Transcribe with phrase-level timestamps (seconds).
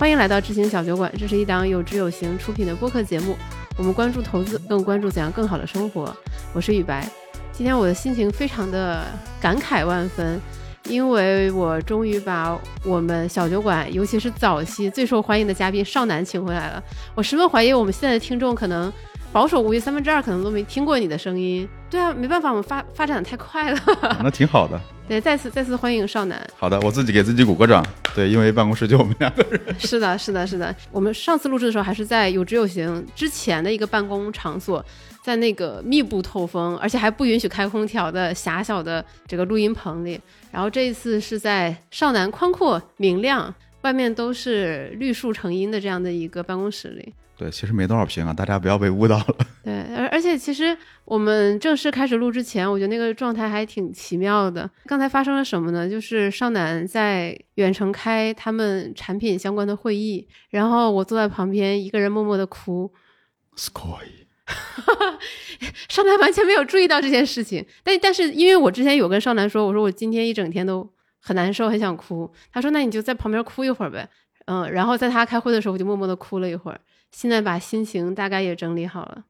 [0.00, 3.36] 欢迎来到知行小酒馆，这是一档有知有行出品的播客节目。
[3.76, 6.16] 我们关注投资，更关注怎样更好的生活。
[6.54, 7.06] 我是雨白，
[7.52, 9.04] 今天我的心情非常的
[9.42, 10.40] 感慨万分，
[10.84, 16.82] 因为我终于把我们小酒馆，尤其是早期最受欢迎的嘉宾少南请回来了。
[17.14, 18.90] 我十分怀疑我们现在的听众可能
[19.30, 21.68] 保守估计三分之二可能都没听过你的声音。
[21.90, 23.78] 对啊，没办法，我们发发展的太快了。
[24.22, 24.80] 那挺好的。
[25.06, 26.40] 对，再次再次欢迎少南。
[26.56, 27.84] 好的，我自己给自己鼓个掌。
[28.14, 29.60] 对，因为办公室就我们两个人。
[29.78, 30.74] 是的，是的，是的。
[30.90, 34.84] 我们上次录制的时候还是在有知有行之前的一个办公场所，
[35.22, 40.20] 在那个密不透风，而且还不允许开空调的狭小的这个录音棚里。
[40.50, 47.12] 然后这一次是在少南宽阔明亮、外面都是绿树成荫的这样的一个办公室里。
[47.40, 49.36] 对，其实没多少平啊，大家不要被误导了。
[49.64, 50.76] 对，而而且其实
[51.06, 54.70] 我们正式开始录之前，我觉得那个状态还挺奇妙的。
[54.84, 55.88] 刚才发生了什么呢？
[55.88, 62.92] 就是少南在远程开他们产品相关的会议，然后我坐在旁边，一个人默默的哭。
[63.56, 63.96] s k y
[65.88, 70.86] 少南完全没有注意到这件事情，但但是因为我之前有跟少南说，我说我今天一整天都
[71.22, 72.30] 很难受，很想哭。
[72.52, 74.06] 他说那你就在旁边哭一会儿呗。
[74.46, 76.80] 嗯，然后在他开会的时候，我就默默的哭了一会儿。
[77.12, 79.24] 现在把心情大概也整理好了，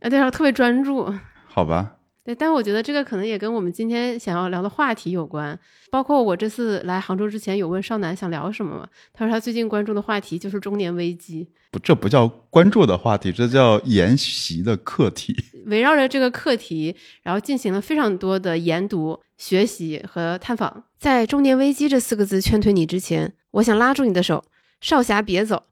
[0.00, 1.12] 啊，对，特别专注。
[1.46, 1.96] 好吧。
[2.24, 5.58] 对，但我觉得这个可能也跟我们今天想要聊的话题有关。
[5.90, 8.86] 包括我这次来杭州之前，有问少南想聊什么嘛？
[9.12, 11.48] 他说他最近关注的话题就是中年危机。
[11.72, 15.34] 不，这不叫关注的话题，这叫研习的课题。
[15.66, 20.84] 围绕着这个课题，然后进行了非常多的研读、学习和探访。
[20.96, 24.44] 在“中年危机”这四个字劝退你之前，我想拉住你的手，
[24.80, 25.64] 少侠别走。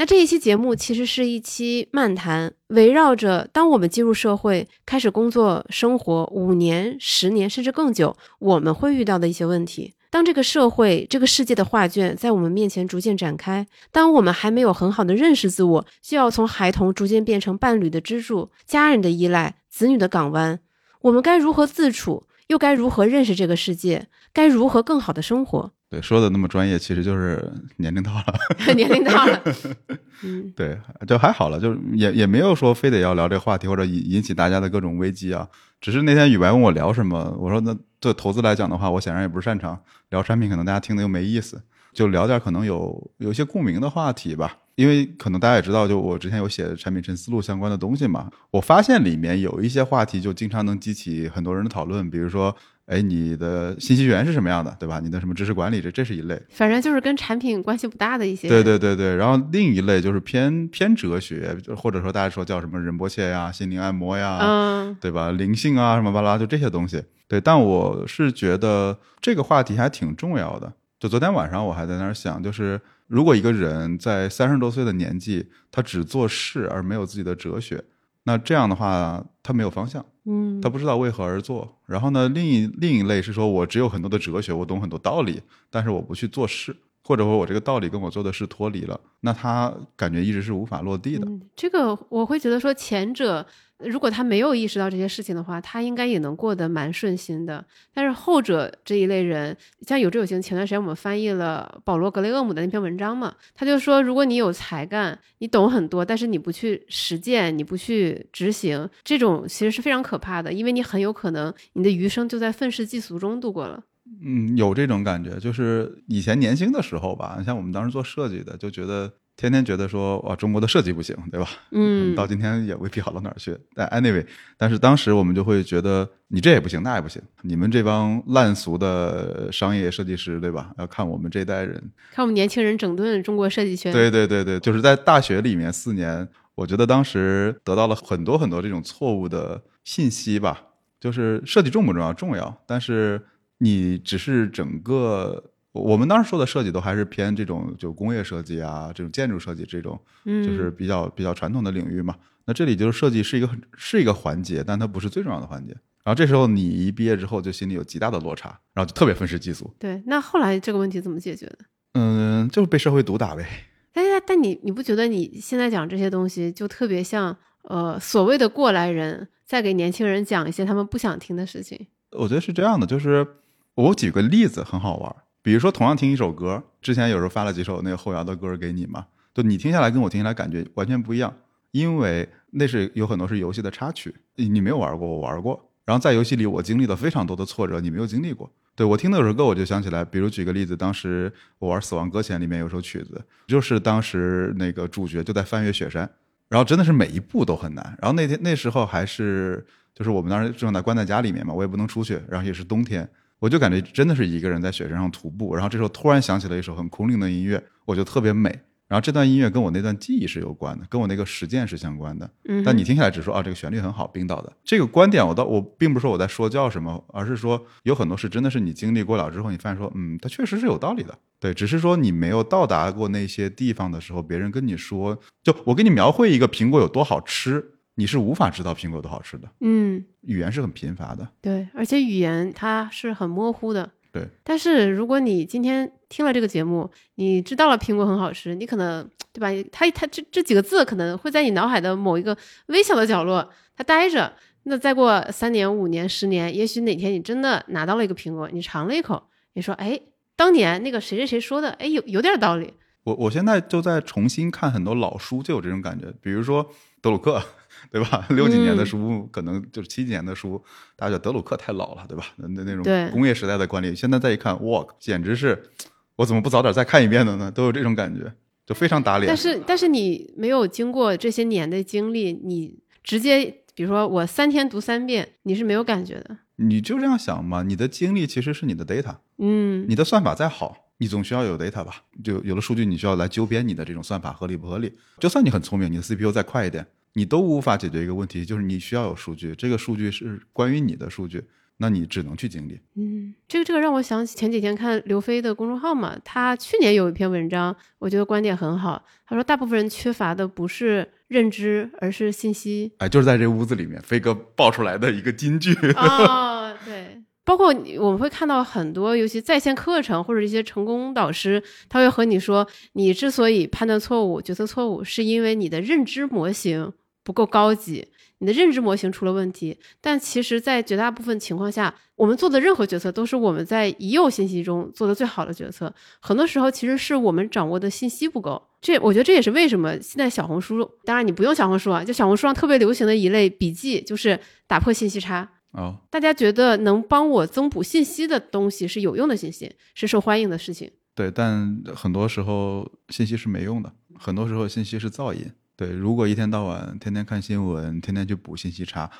[0.00, 9.94] 那这一期节目其实是一期漫谈，围绕着当我们进入社会、开始工作、生活五年、十年甚至更久，我们会遇到的一些问题。
[10.08, 20.60] 当这个社会、这个世界的画卷在我们面前逐渐展开，当我们还没有很好的认识自我，就要从孩童逐渐变成伴侣的支柱、家人的依赖、子女的港湾，
[21.00, 22.22] 我们该如何自处？
[22.46, 24.06] 又该如何认识这个世界？
[24.32, 25.72] 该如何更好的生活？
[25.90, 28.24] 对，说的那么专业，其实就是年龄到了，
[28.76, 29.42] 年龄到了。
[30.22, 35.48] 嗯，对，就还好了，就是也也没有说非得要聊这个话题，或者引引起大家的各种危机啊。
[35.80, 41.62] 只是那天宇白问我聊什么，我说那对投资来讲的话，我显然也不是擅长聊产品，可能大家听的又没意思，
[41.94, 44.58] 就聊点可能有有一些共鸣的话题吧。
[44.74, 52.54] 因为可能大家也知道，就我之前有写产品陈思路相关的东西嘛，我发现里面有一些话题就经常能激起很多人的讨论，比如说。
[52.88, 54.98] 哎，你的信息源是什么样的，对吧？
[54.98, 58.48] 你的什么知识管理，这这是一类，反正就是跟产品关系不大的一些。
[58.48, 65.30] 对对对对，然后另一类就是偏偏哲学，或者说大家说叫什么仁波切呀、心灵按摩呀，嗯，对吧？
[65.32, 67.02] 灵性啊，什么巴拉，就这些东西。
[67.28, 70.72] 对，但我是觉得这个话题还挺重要的。
[70.98, 77.84] 就昨天晚上我还在那儿想，就是如果一个人在三十多岁的年纪，他只做事而没有自己的哲学。
[78.28, 81.66] 那这样的话，他没有方向，嗯，他不知道为何而做。
[81.86, 85.40] 然后呢，另一另一类是说，我只有很多的哲学，我懂很多道理，
[85.70, 91.26] 但是我不去做事，或者说我这个道理跟我做的事脱离了，那他感觉一直是无法落地的。
[91.56, 93.46] 这个我会觉得说前者。
[93.78, 97.64] 如果他没有意识到这些事情的话，他应该也能过得蛮顺心的。
[97.94, 113.84] 但是后者这一类人，像有志有行，前段时间我们翻译了保罗·格雷厄姆的那篇文章嘛，他就说，如果你有才干，你懂很多，但是你不去实践，你不去执行，这种其实是非常可怕的，因为你很有可能你的余生就在愤世嫉俗中度过了。
[114.24, 119.12] 嗯，有这种感觉，就是以前年轻的时候吧，像我们当时做设计的，就觉得。
[119.38, 121.48] 天天觉得说哇，中国的设计不行，对吧？
[121.70, 123.56] 嗯，到今天也未必好到哪儿去。
[123.72, 124.26] 但 anyway，
[124.56, 127.22] 但是当时我们就会觉得你这也不行，那也不行。
[127.42, 130.72] 你们这帮烂俗的商业设计师，对吧？
[130.76, 133.92] 要看我们这代人，看我们年轻人整顿中国设计圈。
[133.92, 140.64] 对对对对，就是在大学里面四年，我觉得当时得到了很多很多这种错误的信息吧。
[140.98, 142.12] 就是设计重不重要？
[142.12, 143.22] 重要，但是
[143.58, 145.52] 你只是整个。
[145.78, 152.14] 我们当时说的设计都还是偏这种就工业设计啊，这种建筑设计这种，就是比较比较传统的领域嘛。
[152.46, 155.72] 那这里就是设计是一个是一个环节，但它不是最重要的环节。
[156.04, 159.70] 然后这时候你一毕业之后，就心里有极大的落差，然后就特别愤世嫉俗。
[159.78, 161.58] 对，那后来这个问题怎么解决的？
[161.94, 163.46] 嗯，就是被社会毒打呗。
[163.92, 171.86] 但但你你不觉得你现在讲这些东西，就特别像呃所谓的过来人在给年轻人讲一些他们不想听的事情？
[172.12, 173.26] 我觉得是这样的，就是
[173.74, 175.14] 我举个例子很好玩。
[175.48, 181.34] 比如说，同样听一首歌，之前有时候发了几首那个后摇的歌给你嘛，就你听下来跟我听下来感觉完全不一样，
[181.70, 188.52] 因为那是有很多是游戏的插曲，你没有玩过，我玩过，然后在游戏里我经历了非常多的挫折，你没有经历过。
[188.76, 196.06] 对我听那首歌，我就想起来，比如举个例子，当时我玩《死亡搁浅》里面有首曲子，就是当时那个主角就在翻越雪山，
[196.50, 197.82] 然后真的是每一步都很难。
[198.02, 205.54] 然后那天那时候还是就是我们当时正在关在家里面嘛，我也不能出去，然后也是冬天，我就感觉真的是一个人在雪山上徒步。
[205.54, 208.60] 然后这时候突然想起了一首很空灵的音乐，我就特别美。
[208.88, 212.30] 然后这段音乐跟我那段记忆是有关的，跟我那个实践是相关的。
[212.48, 221.18] 嗯，但你听起来只说啊，这个旋律很好，冰岛的这个观点，我倒我并不是说我在说教什么，而是说有很多事真的是你经历过了之后，你发现说，嗯，它确实是有道理的。
[221.38, 227.62] 对，只是说你没有到达过那些地方的时候，别人跟你说，就我给你描绘一个苹果有多好吃，
[227.98, 229.48] 你是无法知道苹果有多好吃的。
[229.58, 231.28] 嗯，语言是很贫乏的。
[231.40, 233.90] 对，而且语言它是很模糊的。
[234.12, 239.68] 对，但是如果你今天听了这个节目，你知道了苹果很好吃，你可能对吧？
[239.72, 244.32] 它它这这几个字可能会在你脑海的某一个微小的角落，它待着。
[244.62, 249.20] 那再过三年、五年、十年，也许哪天你真的拿到了一个苹果，你尝了一口，
[249.54, 249.98] 你说，哎，
[250.36, 252.72] 当年那个谁谁谁说的，哎，有有点道理。
[253.02, 256.64] 我我现在就在重新看很多老书，就有这种感觉，比如说
[257.02, 257.42] 德鲁克。
[257.90, 258.26] 对吧？
[258.30, 260.62] 六几年的书，可能就是七几年的书，
[260.96, 262.26] 大家觉得德鲁克太老了，对吧？
[262.36, 265.70] 那那那种工业时代的管理，现在再一看，哇，简直是，
[266.16, 267.50] 我怎么不早点再看一遍的呢？
[267.50, 268.32] 都有这种感觉，
[268.66, 269.26] 就非常打脸。
[269.28, 276.38] 但是，但是你没有经过这些年的经历，你直接，比如说我三天读三遍，你是没有感觉的。
[276.56, 277.62] 你就这样想嘛？
[277.62, 282.02] 你的经历其实是你的 data，嗯，你的算法再好，你总需要有 data 吧？
[282.22, 284.92] 就有了数据，你需要来纠编你的这种算法合理不合理？
[285.20, 286.84] 就算你很聪明，你的 CPU 再快一点。
[287.14, 291.44] 你都无法解决一个问题，就是你需要有数据，这个数据是关于你的数据，
[291.78, 292.80] 那你只能去经历。
[292.94, 299.04] 嗯，这个这个让我想起前几天看刘飞的公众号嘛，他去年有一篇文章，我觉得观点很好。
[299.26, 302.92] 他说，大部分人缺乏的不是认知，而是信息。
[302.98, 305.74] 哎，就是在这屋子里面，飞哥爆出来的一个金句。
[305.96, 307.17] 哦，对，
[307.48, 316.92] 包括我们会看到很多，尤其在线课程或者一些成功导师，他会和你说，你之所以判断错误、决策错误，是因为你的认知模型。
[317.24, 318.06] 不够高级，
[318.38, 319.78] 你的认知模型出了问题。
[320.00, 325.92] 但其实，在绝大部分情况下，我们做的任何决策都是我们在已有信息中做的最好的决策。
[326.20, 328.62] 很多时候，其实是我们掌握的信息不够。
[328.80, 335.46] 这，我觉得这也是为什么现在小红书，当然你不用小红书啊，就小红书上特别流行的一类笔记，就是打破信息差。
[335.72, 340.90] 哦，大家觉得能帮我增补信息的东西是有用的信息，是受欢迎的事情。
[341.14, 345.50] 对，但很多时候信息是没用的，很多时候信息是噪音。
[345.76, 349.10] 对，如果一天到晚天天看新闻，天天去补信息差，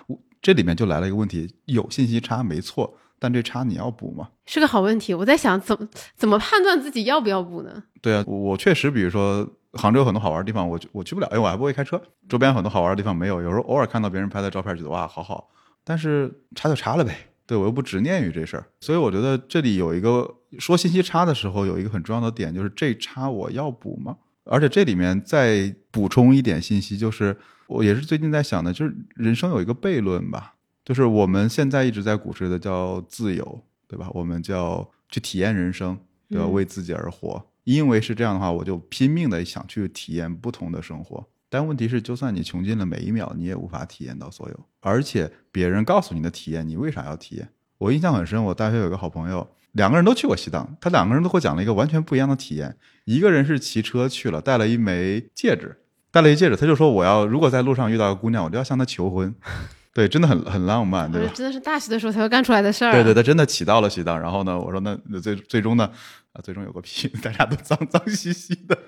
[0.40, 4.30] 这里面就来了一个问题：有信息差没错，但这差你要补吗？
[4.46, 5.12] 是个好问题。
[5.14, 7.84] 我在想，怎么怎么判断自己要不要补呢？
[8.00, 12.00] 对啊，我确实，比如说杭州有很多好玩的地方，我我去不了，因为我还不会开车。
[12.28, 15.48] 周边很多好玩的地方没有，有时候偶尔看到别人拍的照片，觉得哇，好好，
[15.88, 17.16] 但是差就差了呗。
[17.46, 24.18] 对我又不执念于这事儿，所以我觉得这里有一个说信息差的时候，有一个很重要的点，就是这差我要补吗？
[24.44, 27.34] 而且这里面再补充一点信息，就是
[27.66, 34.10] 我也是最近在想的，就是人生有一个悖论吧，就是我们现在一直在鼓吹的叫自由，对吧？
[34.12, 35.98] 我们叫去体验人生，
[36.28, 36.46] 对吧？
[36.46, 41.26] 为自己而活，因为是这样的话，我就拼命的想去体验不同的生活。
[41.50, 44.66] 但问题是，就算你穷尽了每一秒，你也无法体验到所有。
[44.80, 47.48] 而且别人告诉你的体验，你为啥要体验？
[47.78, 49.48] 我印象很深，我大学有个好朋友。
[49.72, 52.76] 两个人都去过西藏，他两个人都给我讲了一个完全不一样的体验。
[53.04, 55.78] 一个人是骑车去了，带了一枚戒指，
[56.10, 59.32] 带了一戒指，他就说我要如果在路上遇到个姑娘，我就要向她求婚。
[59.94, 61.32] 对，真的很很浪漫，对吧？
[61.34, 62.92] 真的是大学的时候才会干出来的事儿。
[62.92, 64.20] 对对，他真的骑到了西藏。
[64.20, 65.90] 然后呢，我说那最最终呢，
[66.32, 68.78] 啊，最终有个屁， 大家都脏脏兮兮的。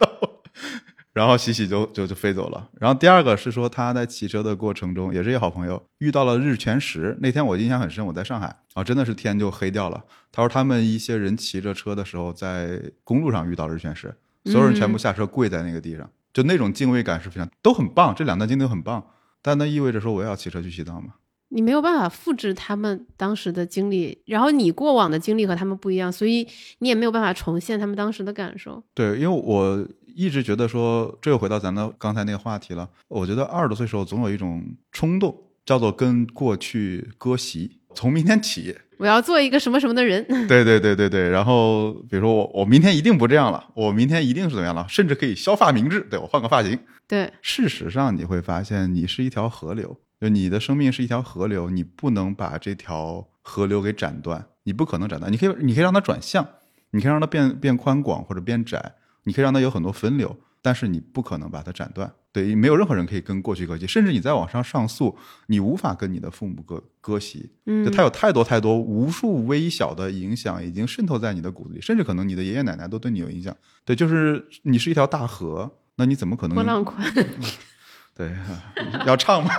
[1.13, 2.69] 然后喜喜就就就飞走了。
[2.79, 7.17] 然后第二个是说他在骑车的过程中，也是一个好朋友遇到了日全食。
[7.21, 10.05] 那天我印象很深，我在上海啊，真的是天就黑掉了。
[10.31, 14.15] 他说他们一些人骑着车的时候，在公路上遇到日全食，
[14.45, 18.15] 所有人全部下车跪在那个地上，就那种敬畏感是非常都很棒。
[18.15, 19.05] 这两段经历都很棒，
[19.43, 21.15] 但那意味着说我也要骑车去西藏吗？
[21.53, 26.47] 你没有办法复制他们当时的经历，然后你过往的经历和他们不一样，所以
[26.79, 28.81] 你也没有办法重现他们当时的感受。
[28.95, 29.85] 对，因为我。
[30.21, 32.87] 一直觉得说，这又回到咱的刚才那个话题了。
[33.09, 34.63] 我觉得二十多岁时候总有一种
[34.93, 35.35] 冲动，
[35.65, 37.79] 叫做跟过去割席。
[37.95, 40.23] 从明天起，我要做一个什么什么的人。
[40.47, 41.31] 对对对对对。
[41.31, 46.03] 然后比如说我，我明天一定不这样了，我明天一定是怎么样了，甚至可以削发明志。
[46.11, 46.79] 对我换个发型。
[47.09, 55.33] 对，事实上你会发现，你是一条河流，就你的生命是一条河流，你不能把这条河流给斩断，你不可能斩断。
[55.33, 56.47] 你可以，你可以让它转向，
[56.91, 58.97] 你可以让它变变宽广或者变窄。
[59.25, 62.13] 你可以让它有很多分流，但是你不可能把它斩断。
[62.33, 67.51] 对，没有任何人可以跟过去割席，甚至你在网上上诉，你无法跟你的父母割割席。
[67.67, 73.57] 嗯，就它有太多太多无数微小的影响，已经渗透在你的骨子里，甚至可能你的爷爷奶奶都对你有影响。
[73.85, 77.05] 对，就是你是一条大河，那你怎么可能波浪宽？
[78.15, 78.31] 对，
[79.07, 79.51] 要唱吗？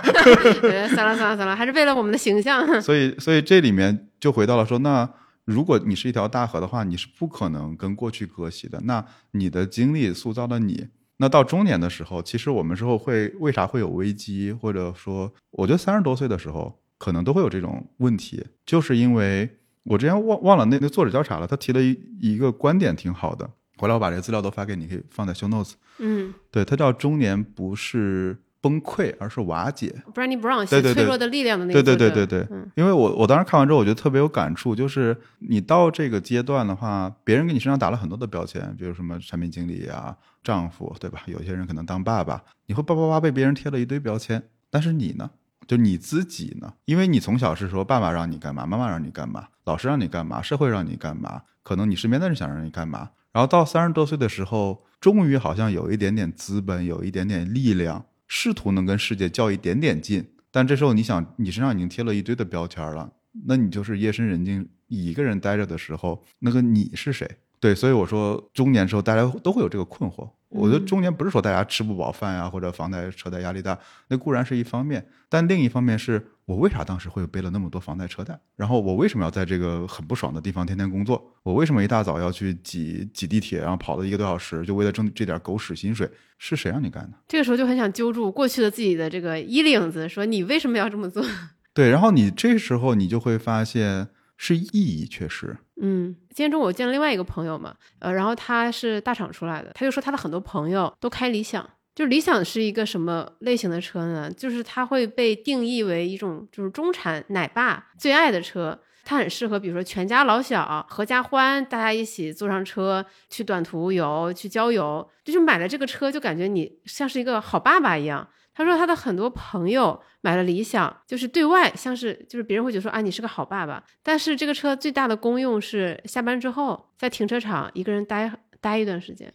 [0.62, 2.80] 对，算了算了算了，还是为了我们的形象。
[2.80, 5.06] 所以，所以这里面就回到了说，那
[5.44, 8.80] 如果你是一条大河的话，你是不可能跟过去割席的。
[8.82, 10.88] 那你的经历塑造了你。
[11.18, 19.48] 那到中年的时候，其实我们之后会为啥会有危机，或者说，我觉得三十多岁的时候可能都会有这种问题，就是因为
[19.84, 25.74] 我之前忘忘了那那作者叫啥了，他提了一一个观点挺好的，回来我把这个资料都发给你，可以放在 show notes。
[25.98, 29.94] 嗯，对，他叫中年不是崩溃，而是瓦解。
[30.14, 41.20] Brandy Brown 对对对写脆弱的力量的那对个对对对对对，嗯因为我我当时看完之后，我觉得特别有感触，就是你到这个阶段的话，别人给你身上打了很多的标签，比如什么产品经理啊、丈夫，对吧？
[41.26, 45.28] 有些人可能当爸爸，你会叭叭叭被别人贴了一堆标签，但是你呢？
[45.66, 46.72] 就你自己呢？
[46.86, 58.04] 因为你从小是说爸爸让你干嘛，妈妈让你干嘛，老师让你干嘛，社会让你干嘛，可能你身边的人想让你干嘛，然后到三十多岁的时候，终于好像有一点点资本，有一点点力量，
[58.34, 60.26] 试图能跟世界较一点点劲。
[60.50, 63.12] 但这时候你想，你身上已经贴了一堆的标签了，
[63.46, 67.28] 那你就是夜深人静一个人待着的时候，那个你是谁？
[67.60, 70.30] 对，所以我说中年时候大家都会有这个困惑。
[70.52, 73.78] 我觉得中间不是说大家吃不饱饭呀，或者房贷车贷压力大，
[74.08, 78.38] 那固然是一方面，但另一方面是我为啥当时会背了那么多房贷车贷？
[78.56, 81.22] 然后我为什么要在这个很不爽的地方天天工作？
[81.42, 86.10] 我为什么一大早要去挤挤地铁，然后跑了一个多小时，就为了挣这点狗屎薪水？
[86.38, 87.12] 是谁让你干的？
[87.28, 91.24] 这个时候就很想揪住过去的自己的这个衣领子，说你为什么要这么做？
[91.72, 94.08] 对，然后你这时候你就会发现
[94.42, 95.56] 是意义确实。
[95.80, 104.28] 嗯，今天中午我见了另外一个朋友嘛，呃，然后他是大厂出来的，他就说他的很多朋友都开理想，就理想是一个什么类型的车呢？
[104.32, 108.76] 就是它会被定义为一种就是中产奶爸最爱的车。
[109.04, 118.28] 它很适合，比如说全家老小、合家欢，大家一起坐上车去短途游、去郊游，就是买了这个车，就感觉你像是一个好爸爸一样。
[118.54, 129.32] 他说他的很多朋友买了理想，就是对外像是就是别人会觉得说啊你是个好爸爸，但是这个车最大的功用是下班之后在停车场一个人待待一段时间。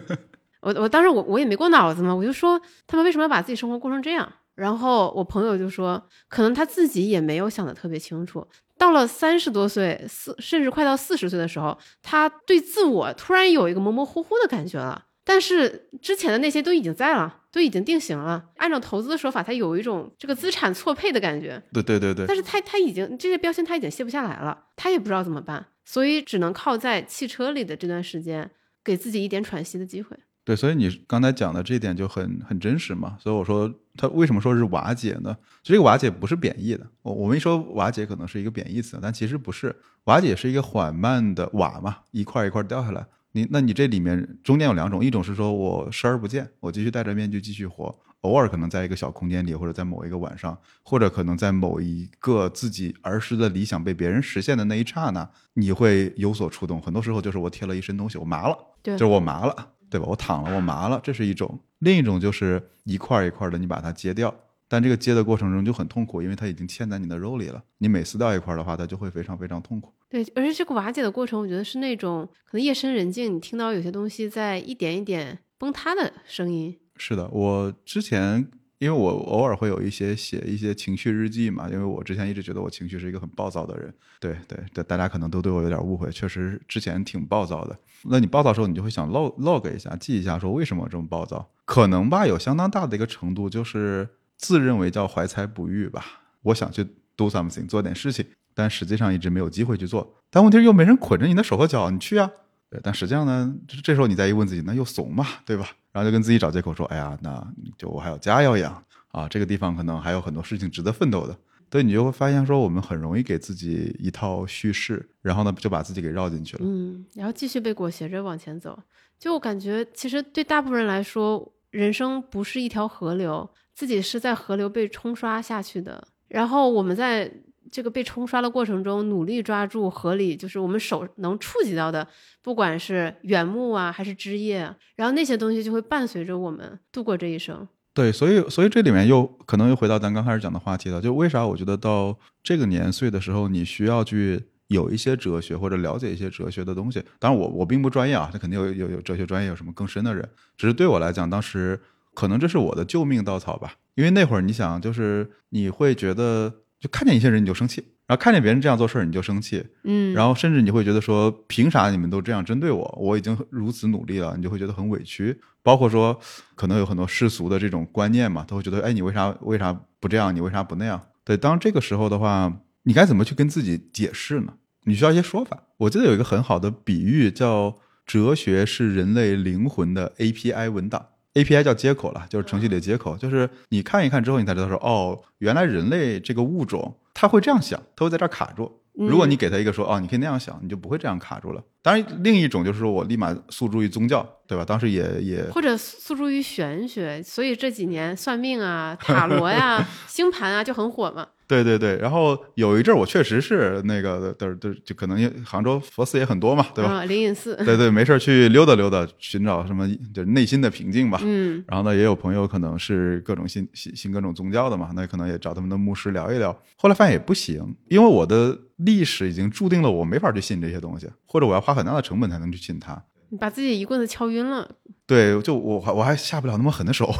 [0.62, 4.30] 我我当时我我也没过脑子嘛，我就说他们为什么要把自己生活过成这样？
[4.54, 8.46] 然后我朋友就说，可能他自己也没有想的特别清楚。
[8.76, 15.06] 到了三十多岁，四甚至快到四十岁的时候，他对自我突然有一个模模糊糊的感觉了。
[15.24, 18.50] 但是之前的那些都已经在了，都已经定型了。
[18.56, 21.62] 按照投资的说法，它有一种这个资产错配的感觉。
[21.72, 28.50] 对对对对，但是他他已经这些标签他已经卸不下来了，他也不知道怎么办，所以只能靠在汽车里的这段时间，
[28.84, 30.16] 给自己一点喘息的机会。
[30.42, 33.16] 对，所以你刚才讲的这一点就很很真实嘛。
[33.20, 35.36] 所以我说他为什么说是瓦解呢？
[35.62, 36.84] 这个瓦解不是贬义的。
[37.02, 39.74] 我我们一说瓦解可能是一个贬义词，但其实不是。
[40.04, 43.06] 瓦解是一个缓慢的瓦嘛，一块一块掉下来。
[43.32, 56.80] 你那你这里面中间有两种，一种是说我视而不见，我继续戴着面具继续活，偶尔可能在一个小空间里，或者在某一个晚上，或者可能在某一个自己儿时的理想被别人实现的那一刹那，你会有所触动。
[56.80, 59.74] 很多时候就是我贴了一身东西，我麻了，对就是我麻了。
[59.90, 60.06] 对吧？
[60.08, 61.48] 我躺了，我麻了，这是一种；
[61.80, 64.32] 另一种就是一块一块的，你把它揭掉，
[64.68, 67.60] 但这个揭的过程中就很痛苦，因为它已经嵌在你的肉里了。
[67.78, 69.92] 你每撕掉一块的话，它就会非常非常痛苦。
[70.10, 76.76] 对，而且这个瓦解的过程，我觉得是那种可能夜深人静，你听到有些东西在一点一点崩塌的声音。
[76.96, 83.94] 是的，我之前因为我偶尔会有一些写一些情绪日记嘛，因为我之前一直觉得我情绪是一个很暴躁的人。
[84.18, 87.78] 对对对，大家可能都对我有点误会，确实之前挺暴躁的。
[88.02, 91.48] 那你暴躁的时候，你就会想 log log 一下，记一下，说为什么我这么暴躁？
[91.64, 96.04] 可能吧，有相当大的一个程度，就是自认为叫怀才不遇吧。
[96.42, 100.14] 我想去 do something 做点事情，但实际上一直没有机会去做。
[100.30, 102.30] 但问题是又没人捆着你的手和脚，你去啊。
[102.70, 103.52] 对，但实际上呢，
[103.82, 105.68] 这时候你再一问自己，那又怂嘛，对吧？
[105.92, 107.44] 然后就跟自己找借口说，哎呀，那
[107.76, 111.36] 就我还有家要养啊，这个地方可能还有很多事情值得奋斗的。
[111.68, 116.62] 对你就会发现说，我们很容易给自己一套叙事，然后呢就把自己给绕进去了。
[116.64, 118.76] 嗯，然后继续被裹挟着往前走。
[119.18, 126.06] 就我感觉，其实对大部分人来说，人生不是一条河流，自己是在河流被冲刷下去的。
[126.28, 127.30] 然后我们在
[127.70, 132.06] 这个被冲刷的过程中，努力抓住河里就是我们手能触及到的，
[132.42, 137.66] 不管是原木啊，还是枝叶，然后那些东西就会伴随着我们度过这一生。
[137.92, 147.02] 对，所以所以这里面又可能又回到咱刚开始讲的话题了，就为啥我觉得到这个年岁的时候，你需要去有一些哲学或者了解一些哲学的东西。
[147.18, 151.80] 当然我我并不专业啊，那肯定有有有哲学专业有什么更深的人，只是对我来讲，当时
[152.14, 153.74] 可能这是我的救命稻草吧。
[153.96, 157.84] 因为那会儿你想，就是你会觉得就看见一些人你就生气。
[158.06, 162.98] 然后看见别人这样做事儿，你就生气，嗯，然后甚至你会觉得说，凭啥你们都这样针对我？
[163.00, 165.40] 我已经如此努力了，你就会觉得很委屈。
[165.62, 166.18] 包括说，
[166.56, 170.34] 可能有很多世俗的这种观念嘛，都会觉得，哎，你为啥为啥不这样？
[170.34, 171.00] 你为啥不那样？
[171.22, 174.54] 对，当这个时候的话，你该怎么去跟自己解释呢？
[174.86, 175.62] 你需要一些说法。
[175.76, 181.06] 我记得有一个很好的比喻，叫哲学是人类灵魂的 API 文档。
[181.34, 188.80] API 叫接口了，就是程序里的接口，就是你看一看之后，你才知道说，哦，原来人类这个物种它会这样想，它会在这儿卡住。
[188.94, 191.62] 如果你给他一个说，哦，你可以那样想，你就不会这样卡住了。
[191.82, 194.64] 当然，另一种就是说我立马诉诸于宗教，对吧？
[194.64, 201.26] 当时也也或者诉诸于玄学，所以这几年算命啊、塔罗呀、 星盘啊就很火嘛。
[201.48, 206.92] 对对对，然后有一阵儿我确实是那个的的，就可能杭州佛寺也很多嘛，对吧？
[206.92, 207.56] 啊，灵隐寺。
[207.64, 211.18] 对对，没事儿去溜达溜达，寻找什么 就是内心的平静吧。
[211.24, 211.64] 嗯。
[211.66, 216.56] 然后呢，也有朋友可能是各种信信信各种宗教的嘛，那可能也找他们的牧师聊一聊。
[216.76, 223.02] 后来发现也不行，因为我的历史已经注定了我没法去信这些东西，或者我要花很大的成本才能去信它。
[223.32, 224.68] 你把自己一棍子敲晕了。
[225.06, 227.12] 对，就我还我还下不了那么狠的手。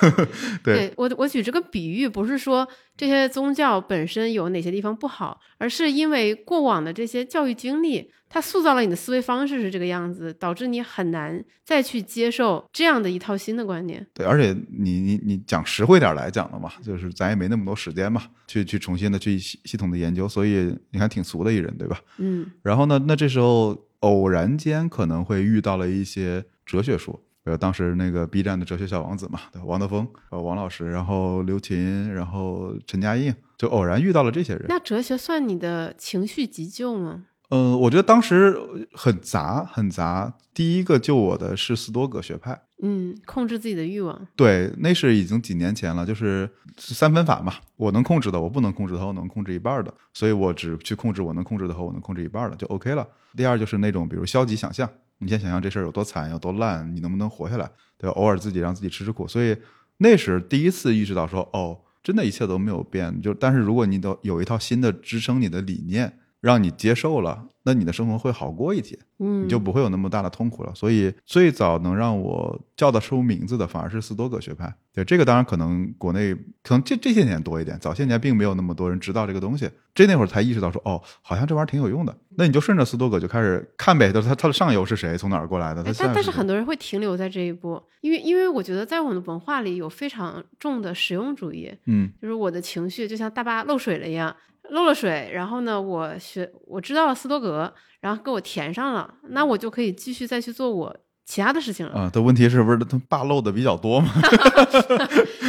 [0.62, 14.06] 对我我举这个比喻，不是说这些宗教本身有哪些地方不好，而是因为过往的这些教育经历，它塑造了你的思维方式是这个样子，导致你很难再去接受这样的一套新的观念。
[14.14, 21.98] 对，而且你你你讲实惠点来讲的嘛，就是咱也没那么多时间嘛，去去重新的去系系统的研究，所以你看挺俗的一人，对吧？
[22.18, 22.50] 嗯。
[22.62, 27.12] 然后呢，那这时候偶然间可能会遇到了一些哲学书。
[27.44, 34.64] 比如，当时那个 B 站的哲学小王子嘛，对，王德峰，呃，王老师，然后刘琴，然后陈嘉映，就偶然遇到了这些人。
[34.68, 37.26] 那哲学算你的情绪急救吗？
[37.50, 38.58] 嗯，我觉得当时
[38.92, 40.34] 很杂，很杂。
[40.52, 44.26] 第一个救我的是斯多葛学派，嗯，控制自己的欲望。
[44.34, 46.48] 对，那是已经几年前了，就是
[46.78, 53.06] 三分法嘛，我能控制的，我不能控制的，我能控制一半的，所以我只去控制我能控制的和我能控制一半的，就 OK 了。
[53.36, 54.88] 第二就是那种，比如消极想象。
[55.18, 57.70] 你先想象这事儿有多惨，有多烂，你能不能活下来？
[57.96, 58.10] 对？
[58.10, 59.56] 偶尔自己让自己吃吃苦，所以
[59.98, 63.18] 那时第一次意识到说，哦，真的一切都没有变。
[63.22, 67.46] 就但是如果你都有一套新的支撑你的理念，让你接受了。
[67.68, 70.72] 那你的生活会好过一些，嗯，你就不会有那么大的痛苦了。
[70.72, 74.72] 所以最早能让我叫得出名字的，反而是斯多葛学派。
[74.94, 76.32] 对这个，当然可能国内
[76.62, 79.68] 可能这这些年多一点，早些年并没有那么多人知道这个东西。
[79.92, 82.16] 这那会儿才意识到说，哦，好像这玩意儿挺有用的。
[82.36, 85.82] 那你就顺着斯多葛就开始看呗，就是他他的上游是谁，从哪儿过来的？
[85.98, 94.36] 但但是很多人会停留在这一步，因为因为我觉得在我们的文化里有非常重的实用主义，嗯，就是我的情绪就像大坝漏水了一样。
[94.70, 101.94] 漏了水，然后呢，我学我知道了斯多格，然后给我填上了，那我就可以继续再去做我其他的事情了。
[101.94, 104.08] 啊，的问题是不是他坝漏的比较多嘛？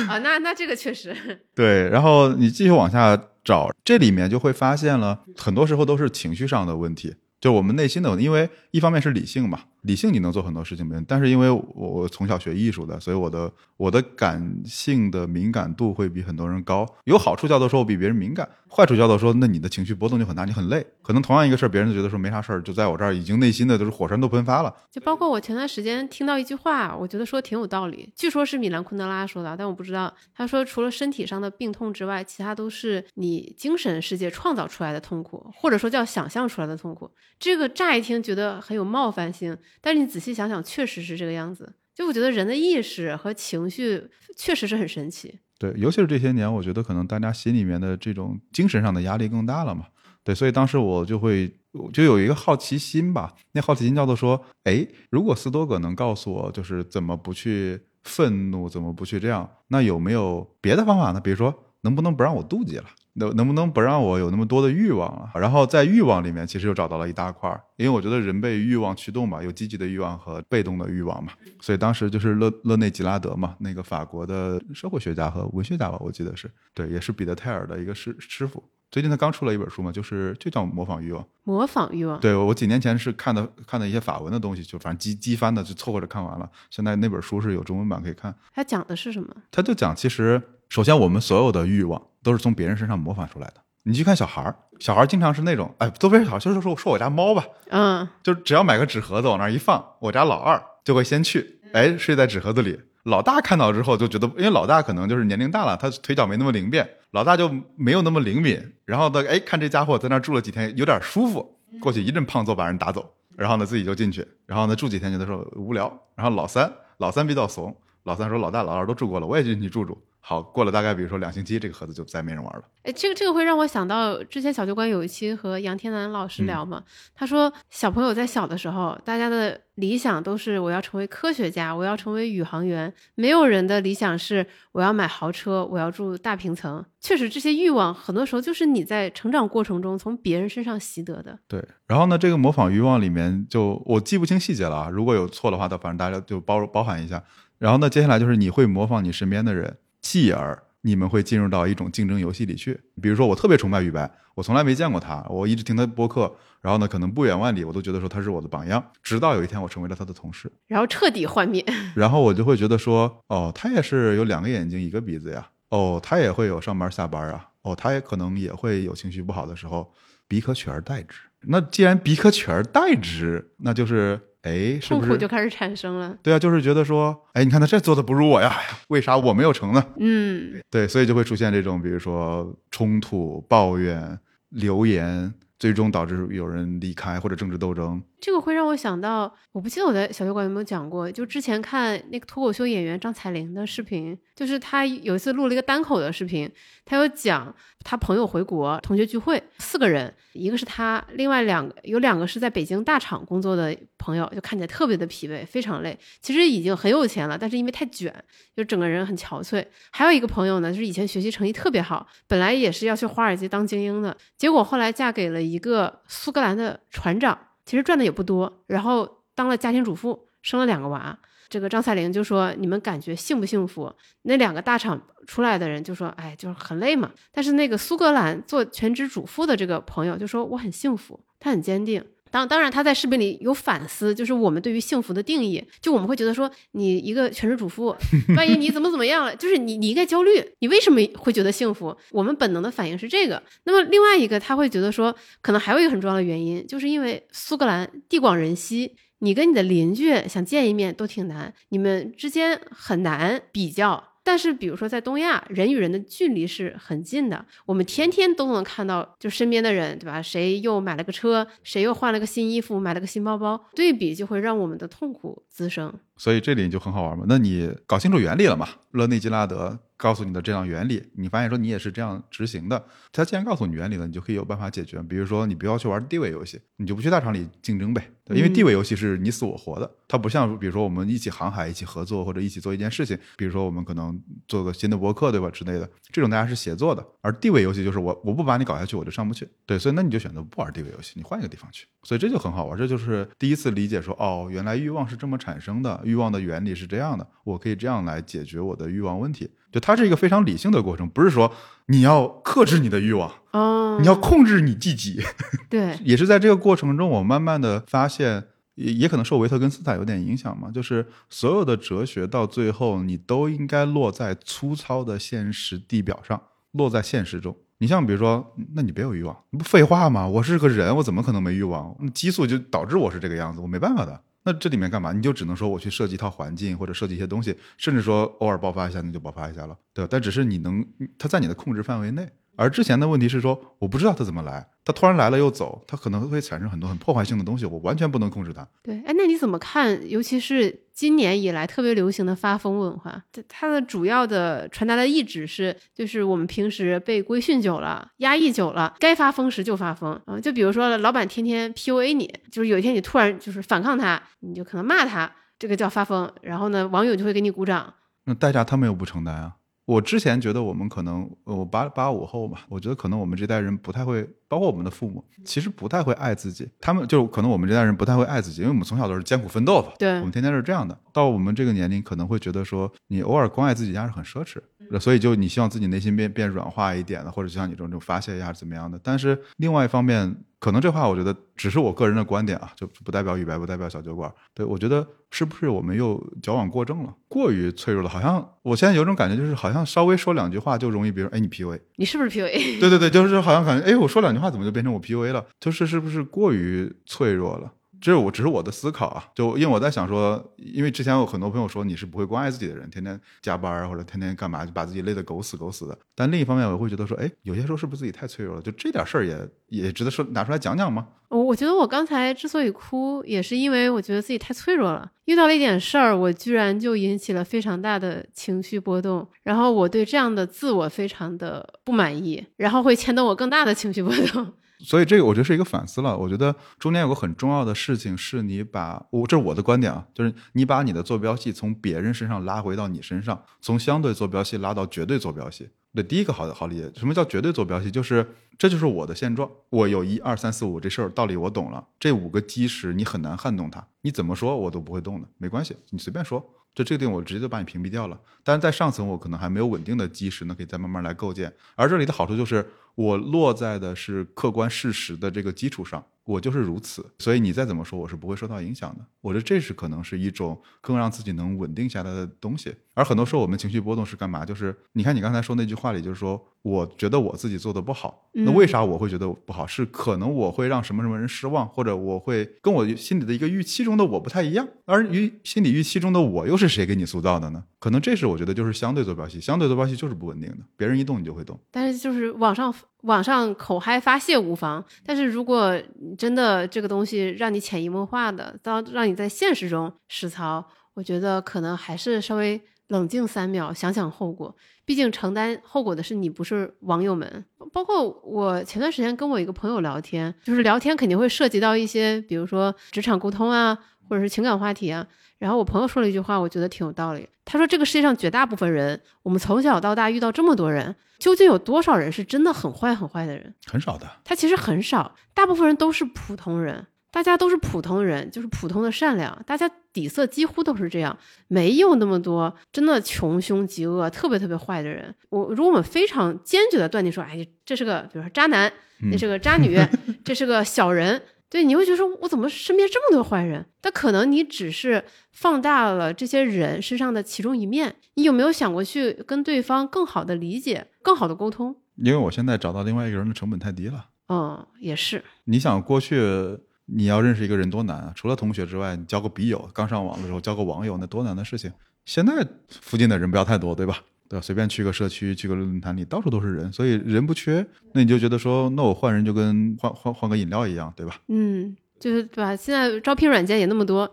[0.07, 1.15] 啊，那那这个确实
[1.55, 1.89] 对。
[1.89, 7.15] 然后你继续往下找，这里面就会发现了，很多时候都是情绪上的问题。
[7.39, 10.95] 就我们内心的，因为一方面是理性嘛，理性你能做很多事情没。
[11.07, 16.85] 但是因为我从小学艺术的，所以我的我的感性的敏感度会比很多人高。
[17.05, 20.85] 有好处叫做说我比别人敏感，坏处叫做说那你的情绪波动就很大，你很累。
[21.07, 24.75] 可能同样一个事儿，别人就觉得说没啥事儿，就在我这儿已经内心的都是火山都喷发了。
[24.91, 28.11] 就包括我前段时间听到一句话，我觉得说挺有道理。
[28.13, 30.13] 据说是米兰昆德拉说的，但我不知道。
[30.35, 37.09] 他说除了身体上的病痛之外，其他都是你精神世界创造出来的痛苦，或者说叫想象出来的痛苦。
[37.39, 41.75] 这个乍一听觉得很有冒犯性，但是你仔细想想，确实是这个样子。
[41.95, 45.39] 就我觉得人的意识和情绪确实是很神奇。
[45.57, 49.85] 对，尤其是这些年，我觉得可能大家心里面的这种精神上的压力更大了嘛。
[50.27, 51.49] 对，所以当时我就会
[51.93, 53.33] 就有一个好奇心吧。
[53.53, 61.21] 那好奇心叫做说，哎，如果斯多葛能告诉我，就是怎么不去愤怒，怎么不去这样，那有没有别的方法呢？
[61.21, 62.83] 比如说，能不能不让我妒忌了？
[63.13, 65.31] 能能不能不让我有那么多的欲望了？
[65.35, 71.31] 然后在欲望里面，其实又找到了一大块儿，因为我觉得人被欲望驱动嘛，有积极的欲望和被动的欲望嘛。
[71.61, 78.61] 所以当时就是勒勒内吉拉德嘛，那个法国的社会学家和文学家吧，我记得是对，也是彼得泰尔的一个师师傅。
[78.97, 81.23] 最近他刚出了一本书嘛，就是就叫模仿欲望。
[81.43, 82.19] 模仿欲望。
[82.19, 86.49] 对我几年前是看的看的一些法文的东西，就反正机机翻的就凑合着看完了。
[86.71, 88.33] 现在那本书是有中文版可以看。
[88.55, 89.31] 他讲的是什么？
[89.51, 93.61] 他就讲，其实首先我们所有的欲望都是从别人身上模仿出来的。
[93.83, 102.79] 你去看小孩儿，小孩儿经常是那种，哎，都别小，就是说说我家猫吧，嗯，就只要买个纸盒子往那儿一放，我家老二就会先去，哎，睡在纸盒子里。
[103.07, 108.61] 老大看到之后就觉得，因为老大可能就是年龄大了，他腿脚没那么灵便，老大就没有那么灵敏。
[108.83, 115.87] 然后呢，哎，看这家伙在那住了几天，有点舒服，过去一阵胖揍把人打走，然后呢自己就进去，然后呢住几天觉得说无聊。
[116.15, 119.97] 然后老三，老三比较怂，老三说老大、老二都住过了，我也进去住住。
[120.29, 122.61] 好，过了大概比如说两星期，这个盒子就再没人玩了。
[122.83, 126.83] 哎，这个这个会让我想到之前小酒馆有一期和杨天南老师聊嘛，
[127.15, 136.83] 他说小朋友在小的时候，大家的理想都是我要成为科学家，我要成为宇航员，没有人的理想是我要买豪车，我要住大平层。
[136.99, 141.39] 确实，这些欲望很多时候就是你在成长过程中从别人身上习得的。
[141.47, 147.23] 对，然后呢，这个模仿欲望里面就我记不清细节了啊，如果有错的话，反正大家就包包含一下。
[147.57, 149.77] 然后呢，接下来就是你会模仿你身边的人。
[150.09, 152.79] 继而，你们会进入到一种竞争游戏里去。
[153.01, 158.81] 比如说，我特别崇拜于白，我从来没见过他，我一直听他播客，然后呢，可能不远万里，我都觉得说他是我的榜样。
[159.03, 161.61] 直到有一天，我成为了他的同事，然后彻底幻灭。
[161.93, 169.91] 然后我就会觉得说，哦，他也是有两个眼睛一个鼻子呀，哦，他也会有上班下班啊，哦，他也可能也会有情绪不好的时候，
[170.25, 171.17] 彼可取而代之。
[171.41, 174.21] 那既然彼可取而代之，那就是。
[174.47, 176.17] 哎，痛苦就开始产生了。
[176.23, 178.55] 对啊，就是觉得说，哎，你看他这做的不如我呀，
[178.87, 179.83] 为啥我没有成呢？
[179.99, 184.17] 嗯，对，所以就会出现这种，比如说冲突、抱怨、
[184.49, 188.01] 留言，最终导致有人离开或者政治斗争。
[188.19, 196.51] 这个会让我想到，我不记得我在小酒馆有没有讲过，就之前看那个脱口秀演员张彩玲的视频，就是他有一次录了一个单口的视频，
[196.83, 197.53] 他有讲
[197.83, 208.11] 他朋友回国同学聚会，四个人，一个是他，另外两个有两个是在北京大厂工作的朋友，就看起来特别的疲惫，非常累，其实已经很有钱了，但是因为太卷，
[208.55, 209.63] 就整个人很憔悴。
[209.91, 217.37] 还有一个朋友呢，就是以前学习成绩特别好，本来也是要去华尔街当精英的，结果后来嫁给了一个苏格兰的船长。
[217.67, 221.15] 其实赚的也不多，然后当了家庭主妇，生了两个娃。
[221.49, 235.63] 这个张彩玲就说：“你们感觉幸不幸福？”那两个大厂出来的人就说：“哎，就是很累嘛。”但是那个苏格兰做全职主妇的这个朋友就说：“我很幸福，他很坚定。”当当然，他在视频里有反思，就是我们对于幸福的定义。
[235.81, 237.95] 就我们会觉得说，你一个全职主妇，
[238.35, 241.95] 万一你怎么怎么样了，就是你你应该焦虑，你为什么会觉得幸福？
[242.11, 243.41] 我们本能的反应是这个。
[243.63, 254.03] 那么另外一个，他会觉得说，可能还有一个很重要的原因，就是因为苏格兰地广人稀，你跟你的邻居想见一面都挺难，你们之间很难比较。
[254.27, 260.21] 但是，比如说在东亚，人与人的距离是很近的，我们天天都能看到，就身边的人，对吧？
[260.21, 265.97] 谁又买了个车，谁又换了个新衣服，买了个新包包，对比就会让我们的痛苦滋生。
[266.17, 267.25] 所以这里就很好玩嘛。
[267.27, 268.67] 那你搞清楚原理了嘛？
[268.91, 272.83] 勒内基拉德告诉你的这样原理，你发现说你也是这样执行的。
[273.11, 275.01] 他既然告诉你原理了，你就可以有办法解决。
[275.03, 278.09] 比如说，你不要去玩地位游戏，你就不去大厂里竞争呗。
[278.31, 283.17] 因为地位游戏是你死我活的，它不像比如说我们一起航海、一起合作或者一起做一件事情。
[283.37, 287.05] 比如说我们可能做个新的博客，对吧之类的，这种大家是协作的。
[287.21, 289.47] 而地位游戏就是我我不把你搞下去，我就上不去。
[289.65, 291.85] 对，所以那你就选择不玩地位游戏，你换一个地方去。
[292.03, 299.49] 所以这就很好玩，这就是第一次理解说，哦，原来欲望是这么产生的，欲望的原理是这样的，我可以这样来解决我的欲望问题。
[299.69, 301.51] 就它是一个非常理性的过程，不是说
[301.87, 305.21] 你要克制你的欲望，哦，你要控制你自己。
[305.69, 316.41] 对， 也是在这个过程中，我慢慢的发现，也也可能受维特根斯坦有点影响嘛，就是所有的哲学到最后，你都应该落在粗糙的现实地表上，
[316.71, 317.55] 落在现实中。
[317.79, 320.25] 你像比如说，那你别有欲望，不废话吗？
[320.25, 321.93] 我是个人，我怎么可能没欲望？
[322.13, 324.19] 激素就导致我是这个样子，我没办法的。
[324.47, 325.11] 那这里面干嘛？
[325.11, 330.07] 你就只能说我去设计一套环境，或者设计一些东西，甚至说偶尔爆发一下，那就爆发一下了，对吧？
[330.09, 330.85] 但只是你能，
[331.19, 332.25] 它在你的控制范围内。
[332.55, 334.65] 而之前的问题是说，我不知道它怎么来。
[334.85, 338.65] 它突然来了又走，它可能会产生很多很破坏性的东西，我完全不能控制它。
[338.81, 340.09] 对，哎，那你怎么看？
[340.09, 350.39] 尤其是今年以来特别流行的发疯文化，它的主要的传达的意旨是，就是我们平时被规训久了，压抑久了，该发疯时就发疯啊。
[350.39, 356.27] 就比如说，老板天天 PUA 你，就是有一天你突然就是反抗他，你就可能骂他，这个叫发疯。
[356.41, 357.93] 然后呢，网友就会给你鼓掌。
[358.23, 359.56] 那代价他们又不承担啊。
[359.87, 366.67] 我之前觉得我们可能，我八八五后嘛，我觉得可能我们这代人不太会，包括我们的父母，其实不太会爱自己。
[366.81, 370.99] 他们就可能我们这代人不太会爱自己，因为我们从小都是艰苦奋斗的，对，我们天天是这样的。
[371.13, 374.59] 到我们这个年龄，可能会觉得说，你偶尔关爱自己一下是很奢侈，
[374.99, 378.99] 所以就你希望自己内心变变软化一点的，或者就像你这种这种发泄一下怎么样的。
[379.01, 384.33] 但是另外一方面，可能这话我觉得只是我个人的观点啊，就不代表雨白，不代表小酒馆。
[384.55, 388.09] 对我觉得是不是我们又矫枉过正了，过于脆弱了？
[388.09, 392.79] 好像我现在有种感觉，就是好像稍微说两句话就容易，比如哎你 PUA，你是不是 PUA？
[392.79, 395.45] 对对对，就是好像感觉哎我说两句话怎么就变成我 PUA 了？
[395.59, 397.71] 就是是不是过于脆弱了？
[397.99, 405.97] 这我只是我的思考啊，就因为我在想说，因为之前有很多朋友说你是不会关爱自己的人，天天加班或者天天干嘛，就把自己累得狗死狗死的。
[406.15, 408.61] 但另一方面，我会觉得说，哎，有些时候是不是自己太脆弱了？
[408.61, 409.37] 就这点事儿也
[409.69, 411.07] 也值得说拿出来讲讲吗？
[411.29, 424.53] 我我觉得我刚才之所以哭，也是因为我觉得自己太脆弱了，遇到了一点事儿，我居然就引起了非常大的情绪波动，然后我对这样的自我非常的不满意，然后会牵动我更大的情绪波动。
[424.79, 426.17] 所以这个我觉得是一个反思了。
[426.17, 435.69] 我觉得中间有个很重要的事情是，你把我这是我的观点啊，就是你把你的坐标系从别人身上拉回到你身上，从相对坐标系拉到绝对坐标系。
[435.93, 437.89] 对，第一个好好理解，什么叫绝对坐标系？
[437.89, 446.53] 就是这就是我的现状，我有一二三四五这事儿道理我懂了，这五个基石你很难撼动它，你怎么说我都不会动的，没关系，你随便说。
[446.75, 448.19] 就这个地方，我直接就把你屏蔽掉了。
[448.43, 451.51] 但是在上层，我可能还没有稳定的基石呢，可以再慢慢来构建。
[451.73, 452.63] 而这里的好处就是，
[452.97, 457.05] 我落在的是客观事实的这个基础上，我就是如此。
[457.19, 459.05] 所以你再怎么说，我是不会受到影响的。
[459.21, 462.73] 我觉得这是可能是一种更让自己能稳定下来的东西。
[462.97, 464.43] 而很多时候，我们情绪波动是干嘛？
[464.43, 466.43] 就是你看你刚才说那句话里，就是说。
[466.63, 469.65] 我觉得我自己做的不好，那为啥我会觉得不好？
[469.65, 474.67] 是可能我会让什么什么人失望，或者我会跟我心里的一个预期中的我不太一样。
[474.83, 477.63] 而预心理预期中的我又是谁给你塑造的呢？
[477.79, 481.57] 可能这是我觉得就是相对坐标系，相对坐标系就是不稳定的，别人一动你就会动。
[481.71, 485.81] 但是就是网上网上口嗨发泄无妨，但是如果
[486.17, 494.55] 真的这个东西让你潜移默化的到让你在现实中实操，我觉得可能还是稍微冷静三秒，想想后果。
[494.85, 497.45] 毕竟承担后果的是你，不是网友们。
[497.73, 505.05] 包括我前段时间跟我一个朋友聊天，就是聊天肯定会涉及到一些，比如说职场沟通啊，或者是情感话题啊。
[505.37, 507.27] 然后我朋友说了一句话，我觉得挺有道理。
[507.45, 513.53] 他说：“这个世界上绝大部分人，我们从小到大遇到这么多人，究竟有多少人是真的很坏很坏的人？
[513.65, 514.09] 很少的。
[514.23, 516.87] 他其实很少，大部分人都是普通人。”
[517.17, 525.11] 大家都是普通人，就是普通的善良，大家底色几乎都是这样，没有那么多真的穷凶极恶、特别特别坏的人。
[525.29, 528.71] 我如果我们非常坚决的断定说，哎，这是个，比如说渣男，
[529.11, 529.75] 那是个渣女，
[530.23, 533.65] 这是个小人，对，你会觉得说，我怎么身边这么多坏人？
[533.81, 541.75] 但可能你只是放大了这些人身上的其中一面，你有没有想过去跟对方更好的理解、更好的沟通？
[541.95, 544.09] 因为我现在找到另外一个人的成本太低了。
[544.29, 545.23] 嗯，也是。
[545.45, 546.59] 你想过去。
[546.87, 548.13] 你要认识一个人多难啊！
[548.15, 551.71] 除了同学之外，你交个笔友，刚上网的时候交个网友，那多难的事情。
[552.05, 553.99] 现在附近的人不要太多，对吧？
[554.29, 554.41] 对吧？
[554.41, 557.65] 随便去个社区，去个论坛里，到处都是人，所以人不缺。
[557.91, 561.19] 那你就觉得说，那我换人就跟换换换个饮料一样，对吧？
[561.27, 562.55] 嗯，就是对吧？
[562.55, 564.09] 现在招聘软件也那么多，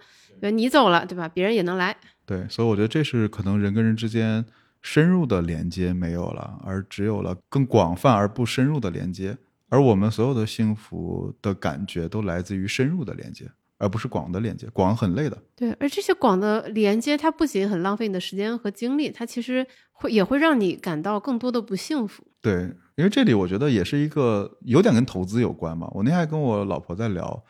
[0.53, 1.29] 你走了，对吧？
[1.29, 1.97] 别人也能来。
[2.27, 4.45] 对，所以我觉得这是可能人跟人之间
[4.83, 9.37] 深入的连接没有了，而只有了更广泛而不深入的连接。
[9.75, 14.69] 而我们所有的幸福的感觉都来自于深入的连接，而不是广的连接。
[14.73, 15.37] 广很累的。
[15.57, 22.23] 对，而这些广的连接，它不仅很浪费你的时间和精力，它其实会也会让你感到更多的不幸福。
[22.41, 25.91] 对，因为这里我觉得也是一个有点跟投资有关嘛。
[25.93, 27.43] 我那天还跟我老婆在聊，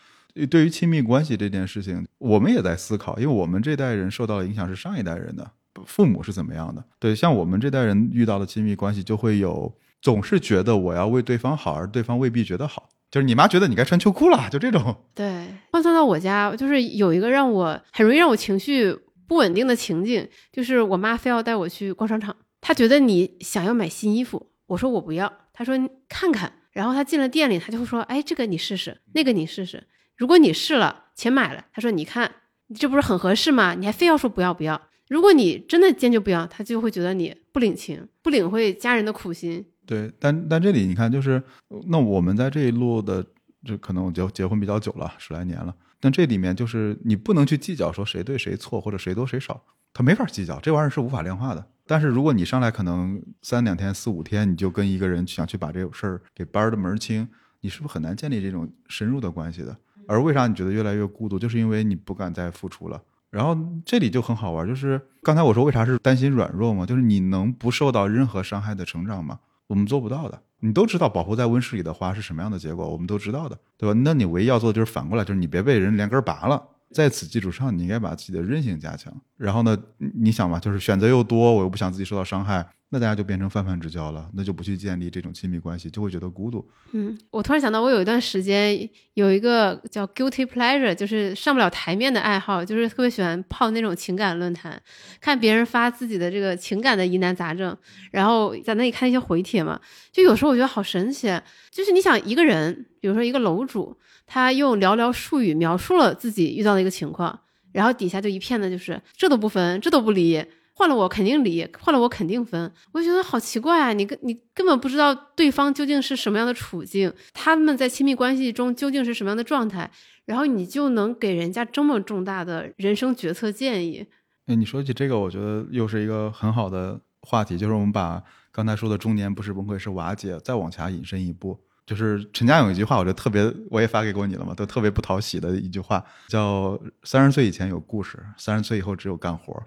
[0.48, 5.50] 对于亲密关系这件事情，我们也在思考，因为我们这代人受到的影响是上一代人的
[5.84, 6.82] 父母是怎么样的。
[6.98, 9.70] 对，像我们这代人遇到的亲密关系，就会有。
[10.04, 12.90] 总是觉得我要为对方好，而对方未必觉得好。
[13.10, 14.94] 就是你妈觉得你该穿秋裤了，就这种。
[15.14, 18.94] 对，换算到我家，就是有一个让我很容易让我情绪
[19.26, 25.74] 不稳定的情景，就是我妈非要带我去逛商场，她觉得你想要买新衣服，我说我不要，她说
[26.06, 26.52] 看看。
[26.72, 29.84] 然后她进了店里，她就会说，哎，这个你试试，那个你试试。
[30.18, 32.30] 如果你试了，钱买了，她说你看，
[32.74, 33.74] 这不是很合适吗？
[33.74, 34.82] 你还非要说不要不要。
[35.08, 39.64] 如果你真的坚决不要，她就会觉得你不领情，不领会家人的苦心。
[39.86, 41.42] 对，但但这里你看，就是
[41.88, 43.24] 那我们在这一路的，
[43.64, 45.74] 就可能我结结婚比较久了，十来年了。
[46.00, 51.66] 但这里面就是你不能去计较说谁对谁错，或者谁多谁少，他没法计较，这玩意儿是无法量化的。
[51.86, 57.28] 但是如果你上来可能三两天、四五天，你就跟一个人想去把这事儿给掰的门清，
[57.60, 59.76] 你是不是很难建立这种深入的关系的？
[60.06, 63.02] 而为啥你觉得越来越孤独，就是因为你不敢再付出了。
[63.30, 69.40] 然后这里就很好玩，就是刚才我说为啥是担心软弱嘛，就是你能不受到任何伤害的成长吗？
[69.66, 73.98] 我们做不到的，你都知道保护在温室里的花是什么样的结果，我们都知道的，对吧？
[74.04, 76.62] 那你唯一要做的就是反过来，就是你别被人连根拔了。
[76.92, 79.12] 在此基础上，你应该把自己的韧性加强。
[79.36, 79.76] 然后呢，
[80.14, 86.64] 你想吧，就是选择又多，我又不想自己受到伤害，那大家就变成泛泛之交了，那就不去建立这种亲密关系，就会觉得孤独。
[86.92, 94.80] 嗯，我突然想到，我有一段时间有一个叫 guilty pleasure，就是上不了台面的爱好，就是特别喜欢泡那种情感论坛，
[95.20, 97.76] 看别人发自己的这个情感的疑难杂症，
[98.12, 99.80] 然后在那里看一些回帖嘛。
[100.12, 101.26] 就有时候我觉得好神奇，
[101.72, 107.40] 就是你想一个人，比如说一个楼主，他用寥寥数语描述了自己遇到的一个情况，
[107.72, 110.40] 然后底下就一片的就是这都不分，这都不离。
[110.76, 112.70] 换了我肯定离，换了我肯定分。
[112.92, 113.92] 我就觉得好奇怪啊！
[113.92, 119.88] 你根你根本不知道对方究竟是什么样的处境，他们在亲密关系中究竟是什么样的状态，
[120.24, 124.04] 然后你就能给人家这么重大的人生决策建议。
[124.46, 139.62] 哎，你说起这个，我觉得又是一个很好的话题，就是我们把刚才说的中年不是崩溃是瓦解，再往下引申一步，就是陈嘉勇一句话，我觉得特别，我也发给过你了嘛，都特别不讨喜的一句话，叫三十岁以前有故事，三十岁以后只有干活。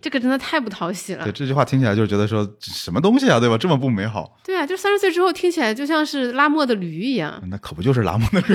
[0.00, 1.24] 这个真的太不讨喜了。
[1.24, 3.58] 对这句话听起来就是觉得说什么东西啊，对吧？
[3.58, 4.38] 这么不美好。
[4.44, 7.42] 对啊，就三十岁之后听起来就像是拉磨的驴一样。
[7.50, 8.54] 那可不就是拉磨的驴？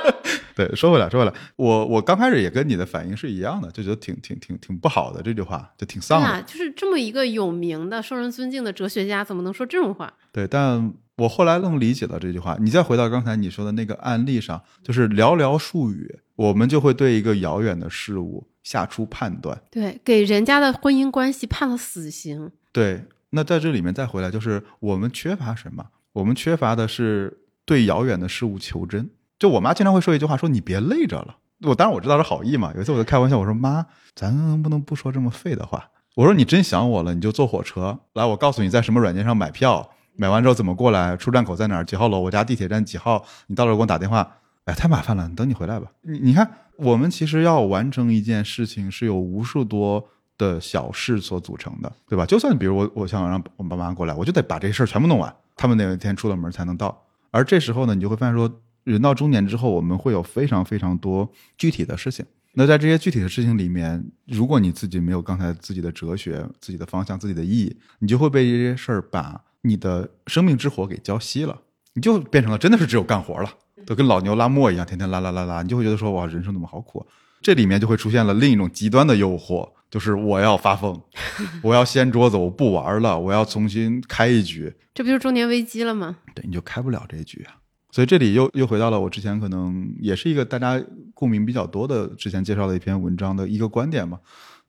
[0.54, 6.42] 对，说回来，说回来，我我刚开始也跟你的反应是一样的，就觉得挺挺挺挺不好的这句话，就挺丧的。
[6.42, 10.12] 就是这么一个有名的、受人尊敬的哲学家，怎么能说这种话？
[10.30, 12.58] 对，但我后来愣理解了这句话。
[12.60, 18.46] 你再回到刚才你说的那个案例上，就是寥寥数语，我们就会对一个遥远的事物。
[18.62, 22.50] 下出判断，对，给人家的婚姻关系判了死刑。
[22.72, 25.86] 对，那在这里面再回来，就是我们缺乏什么？
[26.12, 29.10] 我们缺乏的是对遥远的事物求真。
[29.38, 31.38] 就我妈经常会说一句话，说你别累着了。
[31.62, 32.72] 我当然我知道是好意嘛。
[32.76, 35.90] 有一次我就开玩笑，我说妈，咱能不能不说这么废的话？
[36.14, 44.38] 我说你真想我了，你就坐火车来，我告诉你在什么软件上买票，买完之后怎么过来，出站口在哪儿，几号楼，我家地铁站几号，你到了给我打电话。
[44.64, 45.92] 哎，太麻烦了，等你回来吧。
[46.02, 46.50] 你你看。
[46.78, 50.04] 我们其实要完成一件事情，是有无数多
[50.36, 52.26] 的小事所组成的，对吧？
[52.26, 57.04] 就算比如我，我想让我爸妈过来，我就得把这事儿全部弄完，他们哪一天出了门才能到。
[57.30, 58.50] 而这时候呢，你就会发现说，
[58.82, 62.24] 人到中年之后，我们会有非常非常多具体的事情。
[62.54, 71.60] 那在这些具体的事情里面，如果你自己没有刚才自己的哲学、自己的方向、自己的意义，你就会被这些事儿把你的生命之火给浇熄了，
[71.92, 73.50] 你就变成了真的是只有干活了。
[73.86, 77.00] 都跟老牛拉磨一样，天天拉拉拉拉，你就会觉得说哇，人生怎么好苦？
[77.00, 77.06] 啊
[77.42, 81.02] 这里面就会出现了另一种极端的诱惑，就是我要发疯，
[81.60, 84.72] 我要掀桌子，我不玩了，我要重新开一局。
[84.94, 86.18] 这不就是中年危机了吗？
[86.36, 87.58] 对，你就开不了这一局啊。
[87.90, 90.80] 所以这里又又回到了我之前可能也是一个大家
[91.14, 94.20] 共鸣比较多的之前介绍的一篇文章的一个观点嘛，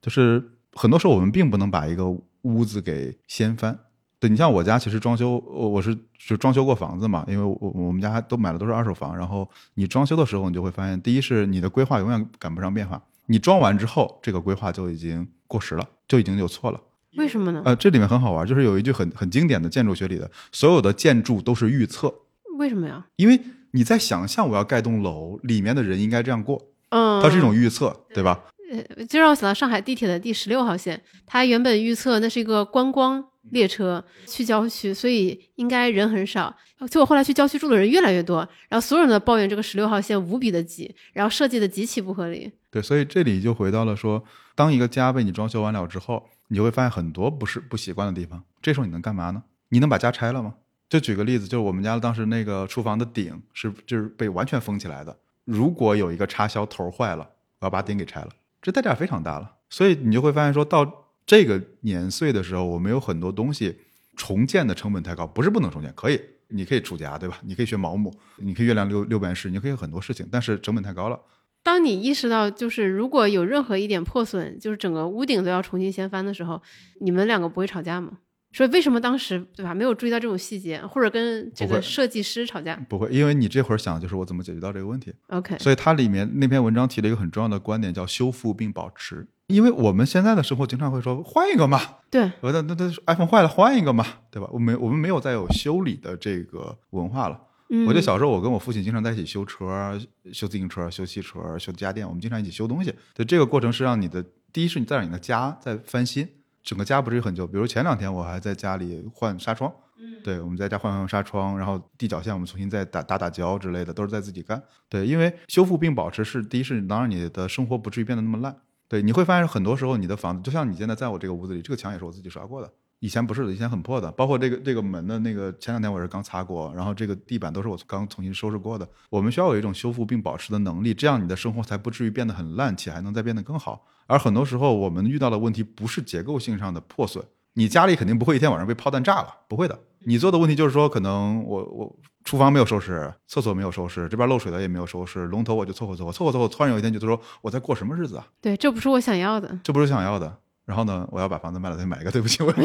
[0.01, 2.05] 就是很多时候我们并不能把一个
[2.41, 3.77] 屋子给掀翻。
[4.23, 9.17] 对你像我家其实装修，我我是就装修过房子嘛，因为我我们家都买的都是二手房。
[9.17, 13.01] 然后你装修的时候，你就会发现，第一是你的规划永远赶不上变化。
[13.25, 16.79] 你装完之后，这个规划就已经过时了，就已经有错了。
[17.17, 17.61] 为什么呢？
[17.65, 22.13] 呃，这里面很好玩，就是有一句很很经典的建筑学里的，所有的建筑都是预测。
[22.57, 23.05] 为什么呀？
[23.17, 23.37] 因为
[23.71, 26.61] 你在想象我要盖栋楼，里面的人应该这样过。
[26.91, 28.45] 嗯，它是一种预测，对吧？
[28.71, 33.25] 呃，就让我想到上海地铁的第十六号线，它原本预测那是一个观光。
[33.51, 36.55] 列车去郊区，所以应该人很少。
[36.89, 42.51] 结果后来去郊区住的人越来越多，然后所有人都抱怨这个十六号线无比的挤，然后设计的极其不合理。
[42.69, 48.43] 对，所以这里就回到了说，当一个家被你装修完了之后，你就会发现很多不是不习惯的地方。
[48.61, 49.43] 这时候你能干嘛呢？
[49.69, 50.55] 你能把家拆了吗？
[50.89, 55.17] 就举个例子，就是我们家当时那个厨房的顶是就是被完全封起来的。
[55.45, 57.29] 如果有一个插销头坏了，
[57.59, 58.29] 我要把顶给拆了，
[58.61, 59.51] 这代价非常大了。
[59.69, 61.02] 所以你就会发现说到。
[61.25, 63.77] 这个年岁的时候，我们有很多东西
[64.15, 67.39] 重建的成本太高，不是不能重建，可以，你可以出家，对吧？
[67.43, 71.19] 你可以学毛姆，你可以月亮六六便士，你可以很多事情，但是成本太高了。
[71.63, 76.61] 当你意识到，就是如果有任何一点破损，就是整个屋顶都要重新掀翻的时候，
[76.99, 78.17] 你们两个不会吵架吗？
[78.51, 79.73] 所以为什么当时对吧？
[79.73, 82.75] 没有注意到这种细节，或者跟这个设计师吵架？
[82.87, 85.11] 不会，因为你这会儿想的就是我怎么解决到这个问题。
[85.27, 89.25] OK，所以它里面那篇文章提了一个很重要的观点，叫修复并保持。
[89.47, 91.79] 因为我们现在的生活经常会说换一个嘛，
[92.09, 94.47] 对，那那那 iPhone 坏了换一个嘛，对吧？
[94.51, 97.39] 我们我们没有再有修理的这个文化了。
[97.69, 99.99] 嗯我记得小时候我跟我父亲经常在一起修车、
[100.31, 102.93] 修自行车、修汽车、修家电，我们经常一起修东西。
[103.15, 106.27] 对，这个过程是让你的第一是你在让你的家在翻新，
[106.61, 107.47] 整个家不至于很旧。
[107.47, 114.61] 比如前两天我还在家里换纱窗，嗯，对，我们在家换换纱窗，然后地脚线我们重新再打打打胶之类的，都是在自己干。
[114.87, 118.55] 对，因为修复并保持是第一是能让你的生活不至于变得那么烂。
[118.93, 122.71] 对，你会发现很多时候你的房子，就像你现在在我这个屋子里，这个墙也是我自己刷过的。
[122.99, 124.11] 以前不是的，以前很破的。
[124.11, 128.87] 包括这个这个门的那个，前两天我是刚擦过，然后这个地板都是我刚重新收拾过的。
[129.09, 133.83] 我们需要有一种修复并保持的能力，这样你的生活才不至于变得很烂，且还能再变得更好。
[134.05, 139.79] 而很多时候我们遇到的问题不是结构性上的破损，你家里肯定不会一天晚上被炮弹炸了，不会的。
[140.05, 148.25] 你做的问题就是说，可能我我厨房没有收拾，厕所没有收拾，这边漏水了也没有收拾，龙头我就凑合凑合，凑合凑合，突然有一天觉得说我在过什么日子啊？
[148.41, 149.59] 对，这不是我想要的。
[149.63, 150.37] 这不是想要的。
[150.65, 152.53] 然后呢，我要把房子卖了再买一个，对不起，我。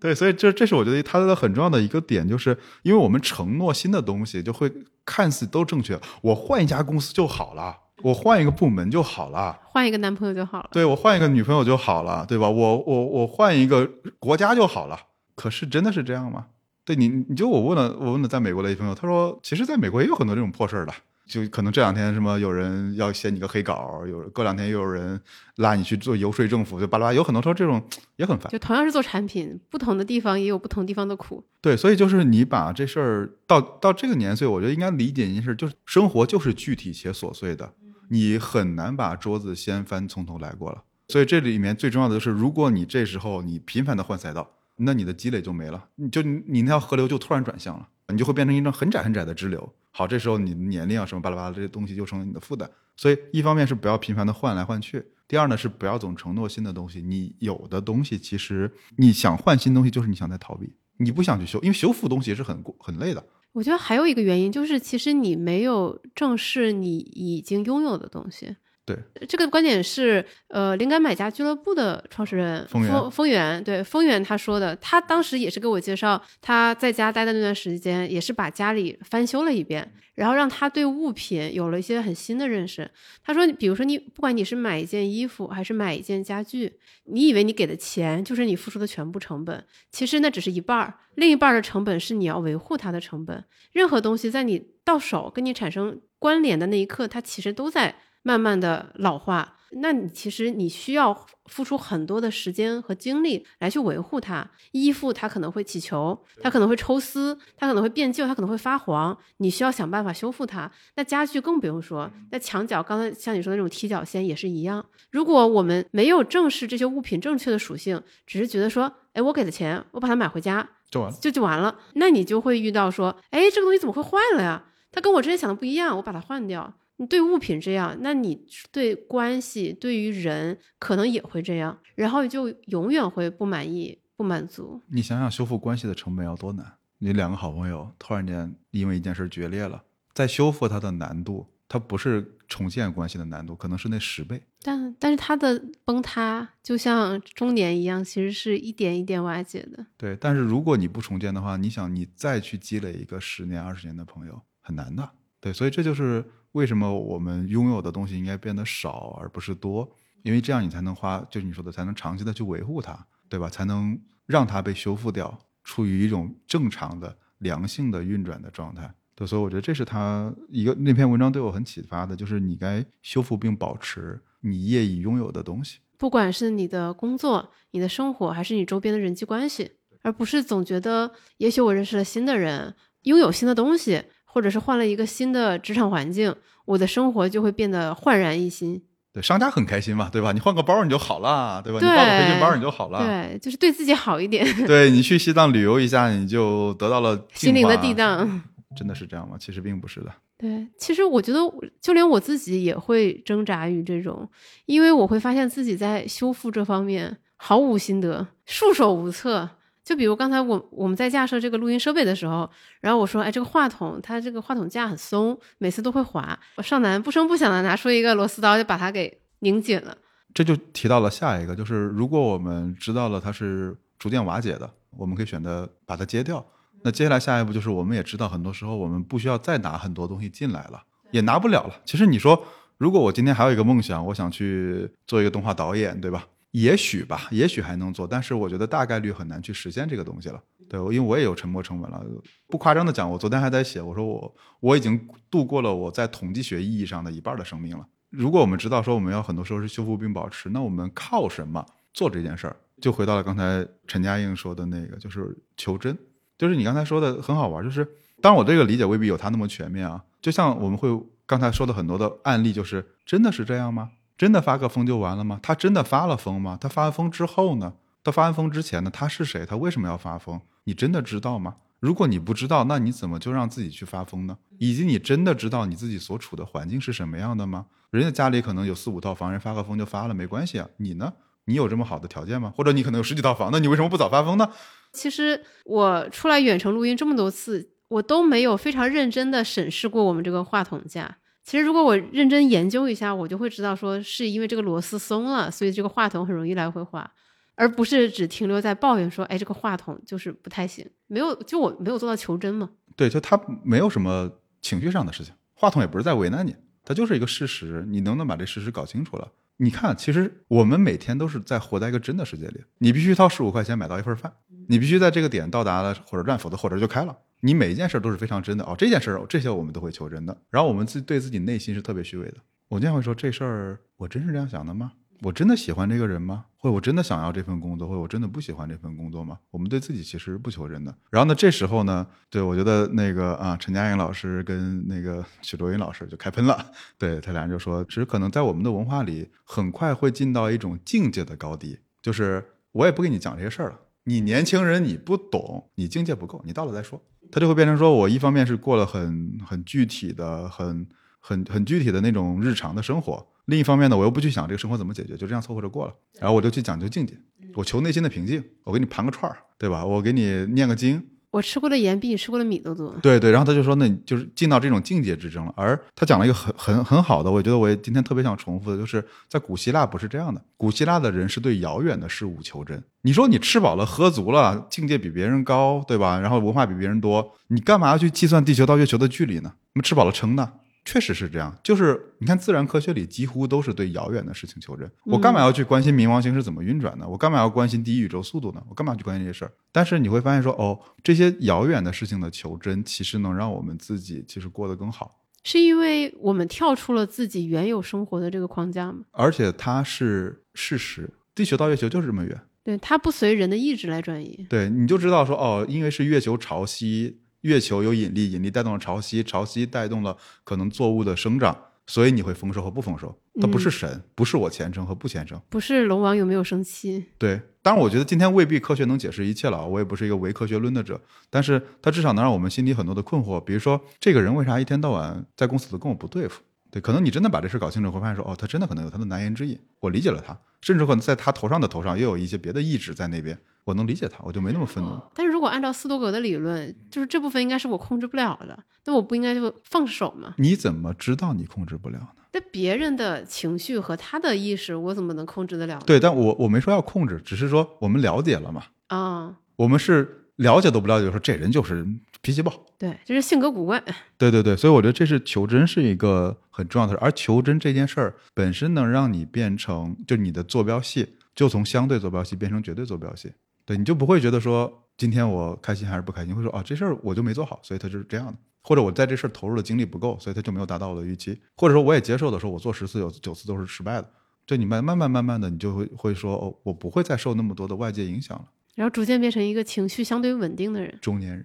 [0.00, 4.72] 对，所以这这是我觉得它的很重要的一个点，就是因为我们承诺新的东西，就会
[5.04, 5.98] 看似都正确。
[6.22, 10.68] 我换一家公司就好了，我换一个部门就好了，换一个男朋友就好了。
[10.70, 12.48] 对我换一个女朋友就好了，对吧？
[12.48, 13.90] 我我我换一个
[14.20, 14.96] 国家就好了。
[15.38, 16.46] 可是真的是这样吗？
[16.84, 20.92] 对你，你就我问了，我问了在美国的一朋友，他说，其实在美国也有很多这种破事儿的。
[21.28, 25.20] 就可能这两天什么有人要写你个黑稿，有过两天又有人
[25.56, 27.86] 拉你去做游说政府，就巴拉巴拉，有很多时候这种
[28.16, 28.50] 也很烦。
[28.50, 31.44] 就同样是做产品，不同的地方也有不同地方的苦。
[31.60, 37.74] 对，所以就是你把这事儿到到这个年岁，我觉得应该理解一件事，就是生活就是具体且琐碎的，
[38.08, 40.82] 你很难把桌子掀翻从头来过了。
[41.08, 44.48] 所以这里面最重要的就是，如果你这时候你频繁的换赛道，
[44.78, 49.72] 那你的积累就没了，你就你那条河流就突然转向了，你就会变成一种很窄很窄的支流。
[49.90, 52.70] 好，这时候你的年龄啊什么巴拉巴拉这些东西就成了你的负担。
[52.96, 57.00] 所以一方面是不要频繁的换来换去，第二呢是不要总承诺新的东西。
[57.00, 63.24] 你有的东西其实你想换新东西，就是你想在逃避，你不想去修，因为修复东西是很很累的。
[63.52, 68.56] 我觉得还有一个原因就是，其实你没有正视你已经拥有的东西。
[68.88, 82.90] 对，这个观点是呃，灵感买家俱乐部的创始人丰丰源，对丰源他说的，他当时也是给我介绍他在家待的那段时间，也是把家里翻修了一遍，然后让他对物品有了一些很新的认识。
[83.22, 86.72] 他说，比如说你不管你是买一件衣服还是买一件家具，
[87.04, 89.62] 你以为你给的钱就是你付出的全部成本，
[89.92, 93.44] 其实那只是一半儿，另一半的成本是你要维护它的成本。
[93.72, 97.94] 任何东西在你到手跟你产生关联的那一刻，它其实都在。
[98.22, 104.50] 慢慢的老化，那你其实你需要付出很多的时间和精力来去维护它。
[104.72, 110.70] 衣服它可能会起球，它可能会抽丝，它可能会变旧，它可能会发黄，你需要想办法修复它。
[110.96, 114.84] 那家具更不用说，那墙角刚才像你说的那种踢脚线也是一样。
[115.10, 124.64] 如果我们没有正视这些物品正确的属性，只是觉得说，哎，我给的钱，我把它买回家就完了，就就完了，那你就会遇到说，哎，这个东西怎么会坏了呀？
[124.92, 126.74] 它跟我之前想的不一样，我把它换掉。
[127.00, 134.80] 你对物品这样，那你对关系、对于人可能也会这样，然后就永远会不满意、不满足。
[134.88, 136.74] 你想想，修复关系的成本要多难？
[136.98, 144.42] 你两个好朋友突然间因为一件事决裂了，再修复它的难度，它不是重建关系的难度，可能是那十倍。
[144.60, 149.86] 但但是它的崩塌就像中年一样，其实是一点一点瓦解的。
[149.96, 155.08] 对，但是如果你不重建的话，你想你再去积累一个十年、二十年的朋友，很难的。
[155.40, 156.24] 对，所以这就是。
[156.52, 159.88] 为什么我们拥有的东西应该变得少而不是多？
[160.22, 163.48] 因为这样你才能花，就是你说的，才能长期的去维护它，对吧？
[163.48, 168.92] 才能让它被修复掉，处于一种正常的、良性的运转的状态。
[169.14, 179.72] 对，所以我觉得这是他一个那篇文章对我很启发的，就是你该修复并保持你业已拥有的东西，不管是你的工作、你的生活，还是你周边的人际关系，
[180.02, 184.04] 而不是总觉得也许我认识了新的人，拥有新的东西。
[184.38, 186.32] 或者是换了一个新的职场环境，
[186.64, 188.80] 我的生活就会变得焕然一新。
[189.12, 190.30] 对，商家很开心嘛，对吧？
[190.30, 191.80] 你换个包你就好了，对吧？
[191.80, 193.04] 你换个培训班你就好了。
[193.04, 194.46] 对，就是对自己好一点。
[194.64, 198.40] 对你去西藏旅游一下，你就得到了心灵的地荡。
[198.76, 199.36] 真的是这样吗？
[199.40, 200.12] 其实并不是的。
[200.38, 201.40] 对，其实我觉得，
[201.80, 204.30] 就连我自己也会挣扎于这种，
[204.66, 209.50] 因为我会发现自己在修复这方面毫无心得，束手无策。
[209.88, 212.48] 就比如刚才我我们在架设这个录音设备的时候，
[212.82, 216.38] 然后我说，哎，这个话筒它这个话筒架很松，每次都会滑。
[216.56, 219.96] 我少男不声不响的拿出一个螺丝刀，就把它给拧紧了。
[220.34, 226.44] 这就提到了下一个，就是如果我们知道了它是逐渐瓦解的，我们可以选择把它揭掉。
[226.84, 230.82] 那接下来下一步就是，我们也知道很多时候我们不需要再拿很多东西进来了，
[231.12, 231.80] 也拿不了了。
[231.86, 232.44] 其实你说，
[232.76, 236.26] 如果我今天还有一个梦想，我想去做一个动画导演，对吧？
[236.52, 240.42] 也许吧，也许还能做，但是我觉得大概率很难去实现这个东西了。
[240.68, 242.02] 对，因为我也有沉没成本了。
[242.46, 247.86] 不夸张的讲，我昨天还在写，我说我我已经度过了我在统计学意义上的一半的生命了。
[248.10, 252.56] 如果我们知道说我们要很多时候是修复并保持，那我们靠什么做这件事儿？
[252.80, 255.96] 就回到了刚才陈嘉映说的那个，就是求真。
[256.36, 257.84] 就是你刚才说的很好玩，就是
[258.20, 260.02] 当然我这个理解未必有他那么全面啊。
[260.20, 260.88] 就像我们会
[261.26, 263.90] 刚才说的很多的案例，就是真的是这样吗？
[264.18, 265.38] 真的发个疯就完了吗？
[265.40, 266.58] 他真的发了疯吗？
[266.60, 267.74] 他发完疯之后呢？
[268.02, 268.90] 他发完疯之前呢？
[268.90, 269.46] 他是谁？
[269.46, 270.40] 他为什么要发疯？
[270.64, 271.56] 你真的知道吗？
[271.78, 274.36] 如果你不知道，那你怎么就让自己去发疯呢？
[274.58, 277.66] 以及你真的知道你自己所处的环境是什么样的吗？
[277.90, 280.68] 人家家里可能有四五套房，人发个疯就发了，没关系啊。
[280.78, 281.12] 你呢？
[281.44, 282.52] 你有这么好的条件吗？
[282.56, 284.50] 或者你可能有十几套房，那你为什么不早发疯呢？
[284.92, 291.18] 其实我出来远程录音这么多次，我都没有非常认真的审视过我们这个话筒架。
[291.48, 297.10] 其实如果我认真研究一下，我就会知道说是因为这个螺丝松了，所以这个话筒很容易来回滑，
[297.54, 300.86] 而不是只停留在抱怨说，哎，这个话筒就是不太行。
[301.06, 302.68] 没有，就我没有做到求真嘛。
[302.94, 304.30] 对，就他没有什么
[304.60, 309.26] 情绪上的事情，话筒也不是在为难你，它就是一个事实，你能不能把这事实搞清楚了？
[309.56, 312.62] 你看，其实我们每天都是在活在一个真的世界里。
[312.76, 314.30] 你必须掏十五块钱买到一份饭，
[314.68, 317.16] 你必须在这个点到达了火车站，否则火车就开了。
[317.40, 320.36] 你每一件事都是非常真的哦，这件事儿这些我们都会求真的。
[320.50, 322.36] 然后我们自对自己内心是特别虚伪的。
[322.68, 324.92] 我经常会说，这事儿我真是这样想的吗？
[325.22, 326.44] 我真的喜欢这个人吗？
[326.58, 329.38] 或者我真的想要这份工作，或者我真的不喜欢这份工作吗？
[329.50, 330.94] 我们对自己其实不求真的。
[331.10, 336.70] 然后呢，这时候呢，对我觉得那个啊，陈佳莹老师跟那个 许卓云老师就开喷了。
[336.96, 343.80] 对他俩人就说，只是可能在我们的文化里，很快会进到一种境界的高低，就是我也不跟你讲这些事儿了。
[344.04, 347.02] 你年轻人，你不懂，你境界不够，你到了再说。
[347.30, 350.86] 他就会变成说，我一方面是过了很很具体的、很
[351.20, 353.26] 很很具体的那种日常的生活。
[353.46, 355.94] 另一方面呢，我又不去想这个生活怎么解决，就这样凑合着过了。
[356.20, 357.14] 然后我就去讲究境界，
[357.54, 358.44] 我求内心的平静。
[358.64, 359.84] 我给你盘个串儿，对吧？
[359.84, 361.02] 我给你念个经。
[361.30, 362.94] 我吃过的盐比你吃过的米都多。
[363.02, 365.52] 对对，然后他就说，那你就是进到这种境界之争了。
[365.56, 370.42] 而他讲了一个很很很好的，我觉得我也今天特别想重复的，就是在古希腊不是这样的。
[370.56, 372.82] 古希腊的人是对遥远的事物求真。
[373.02, 376.18] 你说你吃饱了喝足了，境界比别人高，对吧？
[376.18, 379.52] 然后文化比别人多，你干嘛要去计算地球到月球的距离呢？
[379.74, 380.54] 那么吃饱了撑的。
[380.88, 384.90] 确实是这样，就是你看自然科学里几乎都是对遥远的事情求真。
[385.04, 387.06] 我干嘛要去关心冥王星是怎么运转的？
[387.06, 388.62] 我干嘛要关心第一宇宙速度呢？
[388.70, 389.52] 我干嘛去关心这些事儿？
[389.70, 395.20] 但是你会发现说，哦，这些遥远的事情的求真，其实能让我们自己其实过得更好。
[395.44, 399.00] 是因为我们跳出了自己原有生活的这个框架吗？
[399.10, 402.40] 而且它是事实，地球到月球就是这么远。
[402.64, 404.46] 对，它不随人的意志来转移。
[404.48, 407.16] 对，你就知道说，哦，因为是月球潮汐。
[407.48, 413.18] 月球有引力，引力带动了潮汐，潮汐带动了可能作物的生长，所以你会丰收和不丰收。
[413.40, 417.04] 它不是神，不是我虔诚和不虔诚，不是龙王有没有生气。
[417.16, 426.42] 对，当然我觉得今天未必科学能解释一切了，我也不是一个唯科学论的者，但是它至少能让我们心里很多的困惑，比如说这个人为啥一天到晚在公司都跟我不对付？
[426.78, 433.36] 对，可能你真的把这事搞清楚，会发现说，哦，他真的可能有他的难言之隐，我理解了他，甚至可能在他头上的头上也有一些别的意志在那边。
[433.64, 434.98] 我能理解他，我就没那么愤怒。
[435.14, 440.34] 但是如果按照斯多格的理论，就是这部分应该是我控制不了的，那我不应该就放手吗？
[440.38, 442.08] 你怎么知道你控制不了呢？
[442.32, 445.78] 那别人的情绪和他的意识，我怎么能控制得了？
[445.84, 448.62] 对，但我我没说要控制，只是说我们了解了嘛。
[448.86, 451.86] 啊，我们是了解都不了解，说这人就是
[452.20, 453.82] 脾气暴，对，就是性格古怪。
[454.16, 463.32] 对对对，所以我觉得这是求真是一个很重要的事，而求真这件事儿本身能让你变成，就你的坐标系就从相对坐标系变成绝对坐标系。
[463.64, 474.08] 对，你就不会觉得说今天我开心还是不开心，会说啊这事儿我就没做好，所以他就是这样的，或者我在这事儿投入的精力不够，所以他就没有达到我的预期，或者说我也接受的说，我做十次有九次都是失败的，
[474.46, 478.44] 就你慢慢慢慢慢的，你就会会说哦，我不会再受那么多的外界影响了，
[478.78, 481.44] 然后逐渐变成一个情绪相对稳定的人，中年人，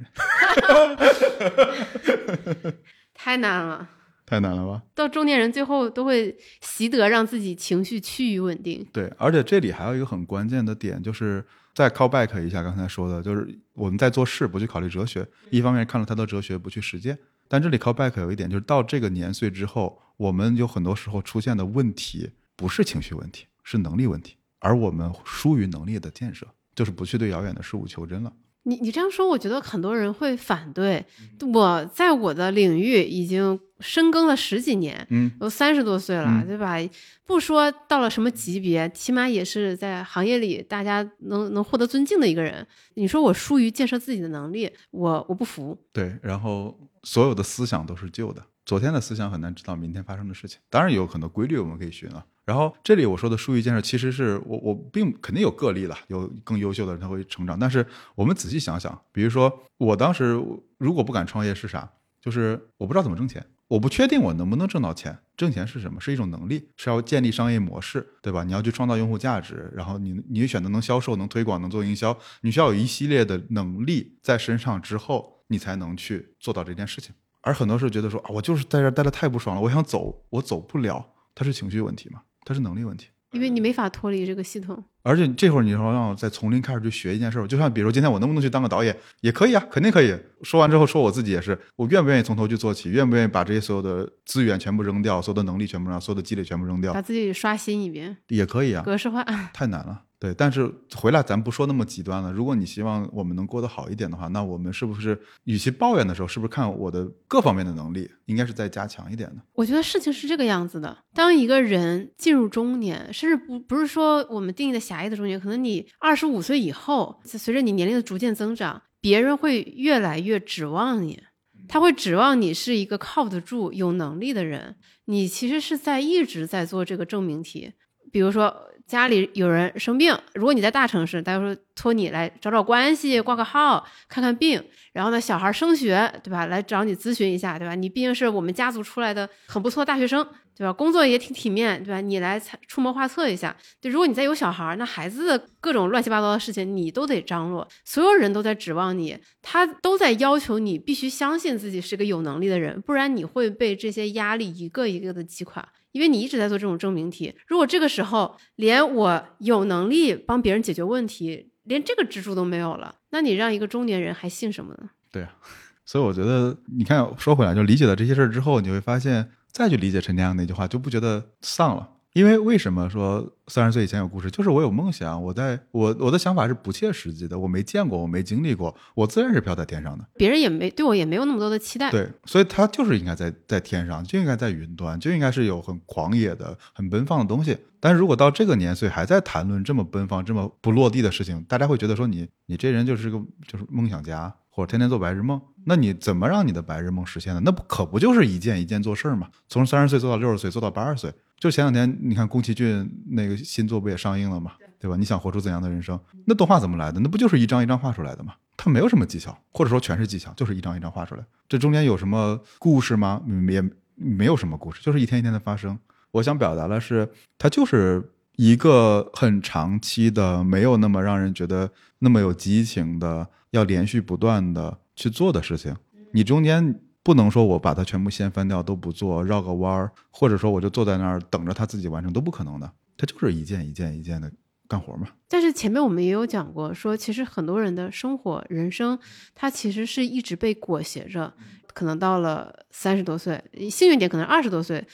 [3.15, 3.89] 太难了，
[4.23, 4.83] 太难了吧？
[4.93, 8.85] 到中年人最后都会习得让自己情绪趋于稳定。
[8.93, 11.43] 对，而且这里还有一个很关键的点就是。
[11.75, 17.17] 再 call back 一下刚才说的，就是我们在做事不去考虑哲学，一方面看了太多哲学不去实践。
[17.47, 26.45] 但这里 call back 有一点，就是到这个年岁之后，我们有很多时候出现的问题不是情绪问题，是能力问题，而我们疏于能力的建设，
[26.75, 28.31] 就是不去对遥远的事物求真了。
[28.65, 31.05] 你你这样说，我觉得很多人会反对。
[31.53, 36.77] 我在我的领域已经深耕了十几年，嗯，都三十多岁了，对吧？
[37.25, 42.65] 不说到了什么级别，起码也是在行业里大家能能获得尊敬的一个人。
[42.93, 45.77] 你说我疏于建设自己的能力，我我不服。
[45.91, 50.59] 对，然后所有的思想都是旧的，昨天的思想很难知道明天发生的事情。
[50.69, 52.25] 当然有很多规律我们可以学啊。
[52.45, 57.57] 然后这里我说的疏于建设，其实是我我并肯定有个例了，有更优秀的人他会成长。
[57.57, 57.85] 但是
[58.15, 60.37] 我们仔细想想，比如说我当时
[60.77, 61.89] 如果不敢创业是啥？
[62.19, 65.17] 就是我不知道怎么挣钱，我不确定我能不能挣到钱。
[65.35, 65.99] 挣钱是什么？
[65.99, 68.45] 是一种能力，是要建立商业模式，对吧？
[68.45, 77.13] 你要去创造用户价值，然后你你选择能销售、能推广、能做营销，你需要有一系列的能力在身上之后，你才能去做到这件事情。
[77.43, 82.21] 而很多时候觉得说啊，我就是在这待的太不爽了，我想走，我走不了，它是情绪问题吗？
[82.45, 84.83] 它是能力问题，因为你没法脱离这个系统。
[85.05, 90.17] 而且这会儿你说让我再从零开始去学一件事儿，就像比如说今天我能不能去当个导演，也可以啊，肯定可以。
[90.41, 98.83] 说完之后说我自己也是，我愿不愿意从头去做起，愿不愿意把这些所有的资源全部扔掉，所有的能力全部扔掉，所有的积累全部扔掉把，自己刷新一遍，也可以啊。
[98.83, 99.21] 格式化。
[99.53, 100.03] 太难了。
[100.23, 102.31] 对，但是回来咱不说那么极端了。
[102.31, 109.41] 如果你希望我们能过得好一点的话，那我们是不是与其抱怨的时候，是不是看我的各方面的能力，应该是再加强一点的？
[109.51, 121.21] 我觉得事情是这个样子的：当一个人进入中年，甚至不不是说我们定义的狭义的中年，可能你二十五岁以后，随着你年龄的逐渐增长，别人会越来越指望你，
[121.67, 124.77] 他会指望你是一个靠得住、有能力的人。
[125.07, 127.73] 你其实是在一直在做这个证明题，
[128.09, 128.69] 比如说。
[128.85, 136.45] 家里有人生病，如果你在大城市，大家说托你来找找关系、挂个号、看看病，然后呢，小孩升学，对吧？
[136.47, 137.73] 来找你咨询一下，对吧？
[137.75, 140.25] 你毕竟是我们家族出来的很不错的大学生，
[140.55, 140.71] 对吧？
[140.71, 142.01] 工作也挺体面，对吧？
[142.01, 143.55] 你来出谋划策一下。
[143.81, 155.67] 对，如果你再有小孩儿，那孩子的各种乱七八糟的事情你都得张罗，所有人都在指望你，他都在要求你必须相信自己是个有能力的人，不然你会被这些压力一个一个的击垮。
[155.91, 164.89] 因为你一直在做这种证明题，如果这个时候连我有能力帮别人解决问题，连这个支柱都没有了，那你让一个中年人还信什么呢？
[165.11, 165.35] 对啊，
[165.85, 171.91] 所以我觉得，你看，说回来，就理解了这些事儿之后，你会发现，再去理解陈天阳那句话，就不觉得丧了。
[172.13, 174.29] 因为为什么说三十岁以前有故事？
[174.29, 180.05] 就是我有梦想，我在我我的想法是不切实际的，我没见过，我没经历过，我自然是飘在天上的。
[180.15, 181.89] 别人也没对我也没有那么多的期待。
[181.89, 187.57] 对，所以他就是应该在在天上，就应该在云端，就应该是有很狂野的、很奔放的东西。
[187.79, 195.41] 但是如果到这个年岁还在谈论这么奔放、这么不落地的事情，大家会觉得说你你这人就是个就是梦想家，或者天天做白日梦。
[195.65, 197.41] 那你怎么让你的白日梦实现呢？
[197.43, 199.29] 那不可不就是一件一件做事儿吗？
[199.47, 201.13] 从三十岁做到六十岁，做到八十岁。
[201.39, 204.53] 就前两天，你看宫崎骏那个新作不也上映了吗？
[204.79, 204.97] 对吧？
[204.97, 205.99] 你想活出怎样的人生？
[206.25, 206.99] 那动画怎么来的？
[206.99, 208.33] 那不就是一张一张画出来的吗？
[208.55, 211.23] 它没有什么技巧，或者说全是技巧，就是一张一张画出来。
[211.47, 213.21] 这中间有什么故事吗？
[213.49, 213.63] 也
[213.95, 215.77] 没有什么故事，就是一天一天的发生。
[216.11, 225.75] 我想表达的是，它就是一个很长期的，没有那么让人觉得那么有激情的，要连续不断的去做的事情。
[226.13, 226.79] 你中间。
[227.05, 232.71] 不能说我把它全部掀翻掉都不做，绕个弯儿，或者说我就坐在那儿等着它自己完成，都不可能的。
[232.95, 234.31] 它就是一件一件一件的
[234.69, 235.09] 干活嘛。
[235.27, 238.97] 但是前面我们也有讲过，说其实很多人的生活、人生，
[239.35, 241.33] 他其实是一直被裹挟着。
[241.73, 244.87] 可能到了三十多岁，幸运点可能二十多岁，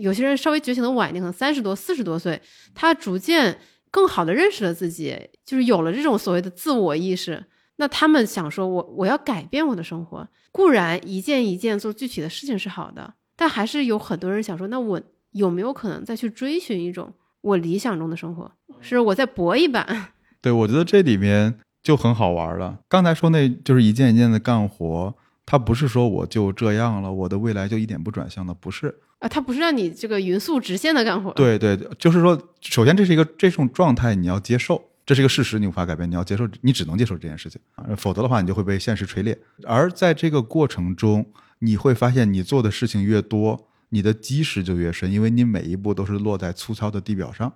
[0.00, 2.40] 有些人稍微觉醒的晚一点，可能三十多、四十多岁，
[2.74, 3.58] 他逐渐
[3.90, 7.44] 更好的认识了自己，就是有了这种所谓的自我意识。
[7.80, 15.00] 那他们想说，我我要改变我的生活，固然一件一件做具体的事情是好的，但还是有很多人想说，那我
[15.32, 17.10] 有没有可能再去追寻一种
[17.40, 18.52] 我理想中的生活？
[18.82, 20.12] 是我再搏一把？
[20.42, 22.80] 对，我觉得这里面就很好玩了。
[22.86, 25.14] 刚才说那就是一件一件的干活，
[25.46, 31.32] 它不是说我就这样了，我的未来就一点不转向的，不是啊，它不是让你这个匀速直线的干活。
[31.32, 34.89] 对对，就是说，首先这是一个这种状态，你要接受。
[35.06, 37.60] 这是一个事实，你无法改变，你要接受，你只能接受这件事情，
[37.96, 39.36] 否则的话，你就会被现实锤炼。
[39.64, 41.26] 而在这个过程中，
[41.58, 47.52] 你会发现，你做的事情越多，你的基石就越深，因为你每一步都是落在粗糙的地表上，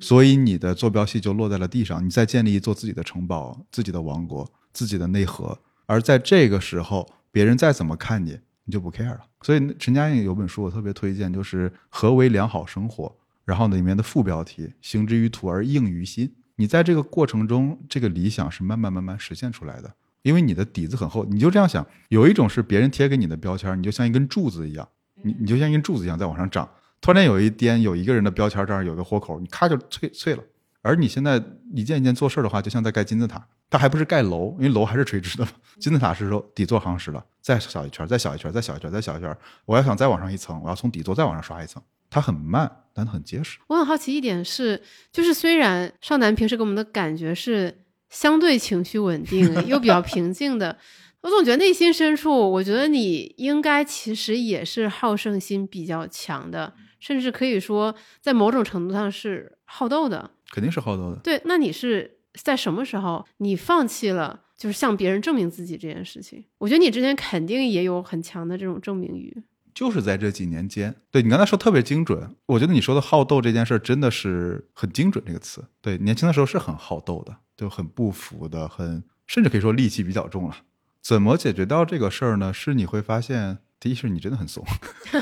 [0.00, 2.04] 所以你的坐标系就落在了地上。
[2.04, 5.56] 你在建立一座自己的城堡、自己的王国、自己的内核。
[5.86, 9.20] 而在这个时候，别人再怎么看你，你就不 care 了。
[9.42, 13.04] 所以陈嘉映有本书我特别推荐，就是《何为良好生活》，
[13.44, 16.34] 然后里面的副标题“行之于土而应于心”。
[16.56, 21.24] 你在这个过程中，这个理想是慢慢慢慢实现出来的，因为你的底子很厚。
[21.24, 24.88] 你就这样想，有一种是别人贴给你的标签，你就像一根柱子一样，
[25.22, 26.68] 你你就像一根柱子一样在往上长。
[27.00, 30.42] 突然有一天有一个人的标签这儿有个豁口，你咔就脆脆了。
[30.80, 31.42] 而你现在
[31.74, 35.46] 一件一件做事的话，就像在盖金字塔，它还不是盖楼，因为楼还是垂直的。
[35.78, 39.36] 金字塔是说底座夯实了，再小一圈，再小一圈，再小一圈，再小一圈。
[39.64, 41.82] 我要想再往上一层，我要从底座再往上刷一层。
[42.08, 43.58] 它很慢，但很结实。
[43.66, 44.82] 我很好奇一点是，
[45.12, 50.78] 就是虽然少男平时给我们的感觉是相对情绪稳定又比较平静的，
[51.20, 60.30] 我总觉得内心深处，我觉得你应该其实也是好胜心比较强的，甚至可以说在某种程度上是好斗的。
[60.50, 61.16] 肯定是好斗的。
[61.22, 66.44] 对，那你是在什么时候你放弃了就是向别人证明自己这件事情？
[66.58, 69.42] 我觉得你之前肯定也有很强的这种证明欲。
[69.76, 75.62] 就是在这几年间，对你刚才说特别精准，我觉得你说的好斗这件事真的是很精准这个词。
[75.82, 80.56] 对，年轻的时候是很好斗的，就很不服的，很甚至可以说戾气比较重了。
[81.02, 82.54] 怎么解决掉这个事儿呢？
[82.54, 84.64] 是你会发现，第一是你真的很怂，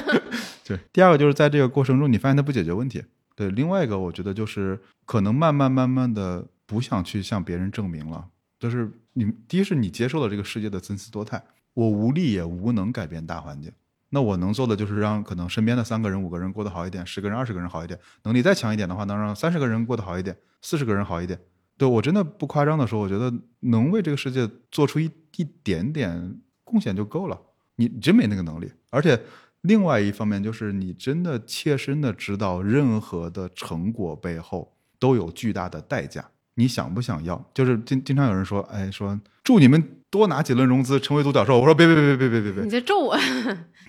[0.63, 3.03] 对；第二个就是在这个过程中，你发现他不解决问题，
[3.35, 8.29] 对，另外一个我觉得就是可能慢慢慢慢的不想去向别人证明了，
[8.61, 11.43] 就是你第一是你接受了这个世界的参差多态，
[11.75, 13.73] 我无力也无能改变大环境。
[14.15, 17.99] 那我能做的就是让可能身边的三个人、五个人过得好一点，十个人、二十个人好一点。
[18.23, 21.39] 能力再强一点的话，能让三十个人过得好一点，四十个人好一点。
[21.77, 27.37] 对我真的不夸张的说，我觉得能为这个世界做出一一点点贡献就够了。
[27.75, 29.21] 你真没那个能力，而且
[29.63, 36.25] 另外一方面就是你真的切身的知道，任何的成果背后都有巨大的代价。
[36.55, 37.51] 你想不想要？
[37.53, 41.59] 就是经经常有人说，哎，说祝你们多拿几轮融资，成为独角兽。
[41.59, 43.19] 我说别别别别别别别你在咒我？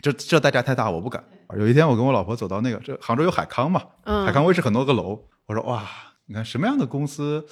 [0.05, 1.23] 这这代价太大，我不敢。
[1.57, 5.83] 有一天我跟我老婆走到那个，这杭州有海康嘛，嗯，海康威视很多个楼，我说哇，
[6.27, 7.43] 你看什么样的公司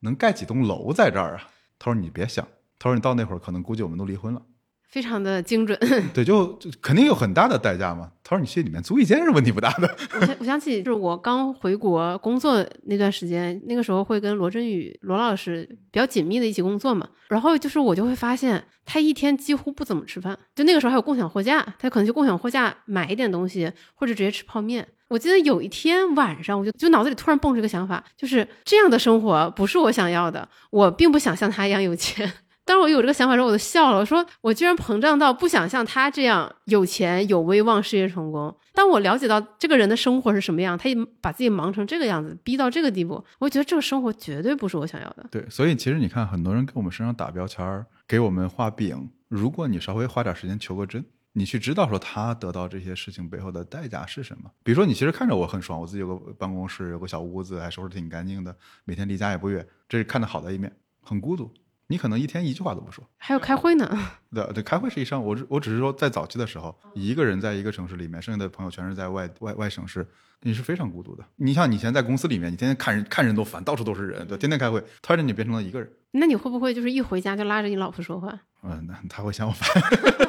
[0.00, 1.48] 能盖几栋楼在这儿啊？
[1.78, 2.44] 他说你别想，
[2.80, 4.42] 他说你到那会儿可能估计我们都离婚了。
[4.90, 5.78] 非常的精准。
[6.12, 8.10] 对，就就肯定有很大的代价嘛。
[8.24, 9.96] 他说你去里面租一间是问题不大的。
[10.20, 17.08] 我想我想起就是我刚回国工作那段时间，那个时候会跟罗振宇罗老师比较紧密的一起工作嘛。
[17.28, 24.86] 然后就是我就会发现他一天几乎不怎么吃饭，就那个时候还有共享货架，他可能去共享货架买一点东西，或者直接吃泡面。
[25.08, 32.32] 我记得有一天晚上，我就就脑子里突然蹦出一个想法，就是这样的生活不是我想要的，我并不想像他一样有钱。
[32.70, 33.98] 当时我有这个想法的时候，我就笑了。
[33.98, 38.56] 我说我居然膨胀到不想像他这样有钱、有威望、事业成功。
[38.72, 45.26] 当我了解到这个人的生活是什么样，他也把自己忙成这个样子，逼到这个地步，我觉得这个生活绝对不是我想要的。
[45.32, 49.10] 对，所以其实你看，很多人给我们身上打标签儿，给我们画饼。
[49.26, 54.48] 如果你稍微花点时间求个真，你去知道说他得到这些事情背后的代价是什么。
[54.62, 60.72] 比如说，你其实看着我很爽，我自己有个办公室，有个小屋子，还收拾挺干净的，每天离家也不远，这是看的好的一面。
[61.02, 61.52] 很孤独。
[61.90, 63.98] 你可能一天一句话都不说，还有开会呢。
[64.32, 65.26] 对对，开会是一上午。
[65.26, 70.06] 我只我只是说，在早期的时候，一个人在一个城市里面，剩下的朋友全是在外外外省市，
[70.42, 71.24] 你是非常孤独的。
[71.34, 75.90] 你像你以前在公司里面，你天天看人看人都烦，到处都是人，对，天天开会，突然间你变成了一个人。
[76.12, 78.38] 那你会不会就是一回家就拉着你老婆说话？
[78.62, 79.82] 嗯， 那他会嫌我烦。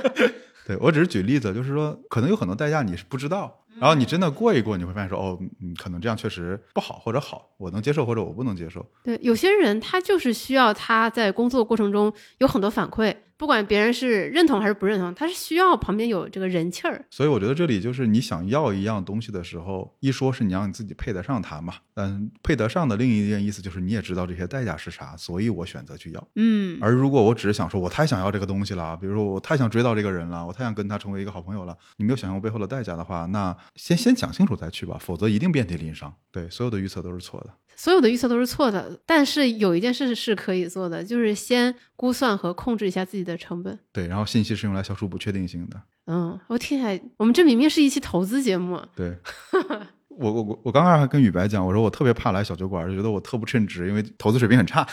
[0.66, 3.61] 对我只是举例子，就是说，可能有很多代价你是不知道。
[3.80, 5.40] 然后你真的过一过，你会发现说，哦，
[5.78, 8.86] 可能这样确实不好或者好，我能接受或者我不能接受。
[9.04, 17.04] 对，有些人他就是需要他在工作过程中有很多反馈，不管别人是认同还是不认同，他是需要旁边有这个人气儿。
[17.10, 26.28] 所以我觉得这里就是你想要一样东西的时候，一说是你让你自己配得上它嘛，嗯配得上的另一件意思就是你也知道这些代价是啥，所以我选择去要。
[26.36, 36.14] 嗯，而如果我只是想说我太想要这个东西了，比如说我太想追到这个人了，我太想跟他成为一个好朋友了，你没有想象过背后的代价的话，那先先讲清楚再去吧，否则一定遍体鳞伤。
[36.32, 37.50] 对，所有的预测都是错的。
[37.76, 43.78] 所有的预测都是错的，但是有一件事是可以做的，就是先估算和控制一下自己的成本。
[43.92, 45.82] 对，然后信息是用来消除不确定性的。
[46.08, 48.82] 嗯，我听起来，我们这明明是一期投资节目。
[48.96, 49.16] 对。
[50.18, 54.88] 我我我我刚刚还跟宇白讲，我说我特别怕来小酒馆，就觉得我特不称职，因为投资水平很差。